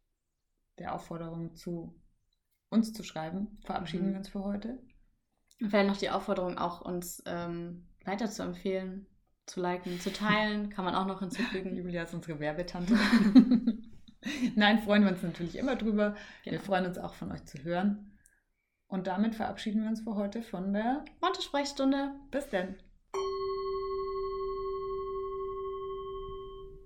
der 0.80 0.95
Aufforderung 0.95 1.54
zu 1.54 1.93
uns 2.69 2.93
zu 2.93 3.03
schreiben, 3.03 3.58
verabschieden 3.65 4.08
Mhm. 4.08 4.12
wir 4.12 4.17
uns 4.19 4.30
für 4.30 4.43
heute. 4.43 4.80
Und 5.62 5.69
vielleicht 5.69 5.89
noch 5.89 5.97
die 5.97 6.10
Aufforderung, 6.10 6.58
auch 6.58 6.82
uns 6.82 7.23
ähm, 7.25 7.88
weiter 8.06 8.30
zu 8.30 8.43
empfehlen, 8.43 9.08
zu 9.45 9.62
liken, 9.62 9.99
zu 9.99 10.12
teilen, 10.12 10.69
kann 10.69 10.86
man 10.86 10.95
auch 10.95 11.06
noch 11.08 11.19
hinzufügen. 11.19 11.75
Julia 11.75 12.03
ist 12.03 12.13
unsere 12.13 12.39
Werbetante. 12.39 12.95
Nein, 14.56 14.80
freuen 14.80 15.03
wir 15.03 15.12
uns 15.12 15.23
natürlich 15.23 15.56
immer 15.56 15.75
drüber. 15.75 16.15
Wir 16.43 16.53
Genau. 16.53 16.63
freuen 16.63 16.86
uns 16.86 16.97
auch 16.97 17.13
von 17.13 17.32
euch 17.32 17.45
zu 17.45 17.63
hören. 17.63 18.12
Und 18.88 19.08
damit 19.08 19.36
verabschieden 19.36 19.82
wir 19.84 19.89
uns 19.89 20.01
für 20.01 20.15
heute 20.15 20.41
von 20.41 20.73
der 20.73 21.03
Monte-Sprechstunde. 21.21 22.12
Bis 22.32 22.49
denn. 22.49 22.75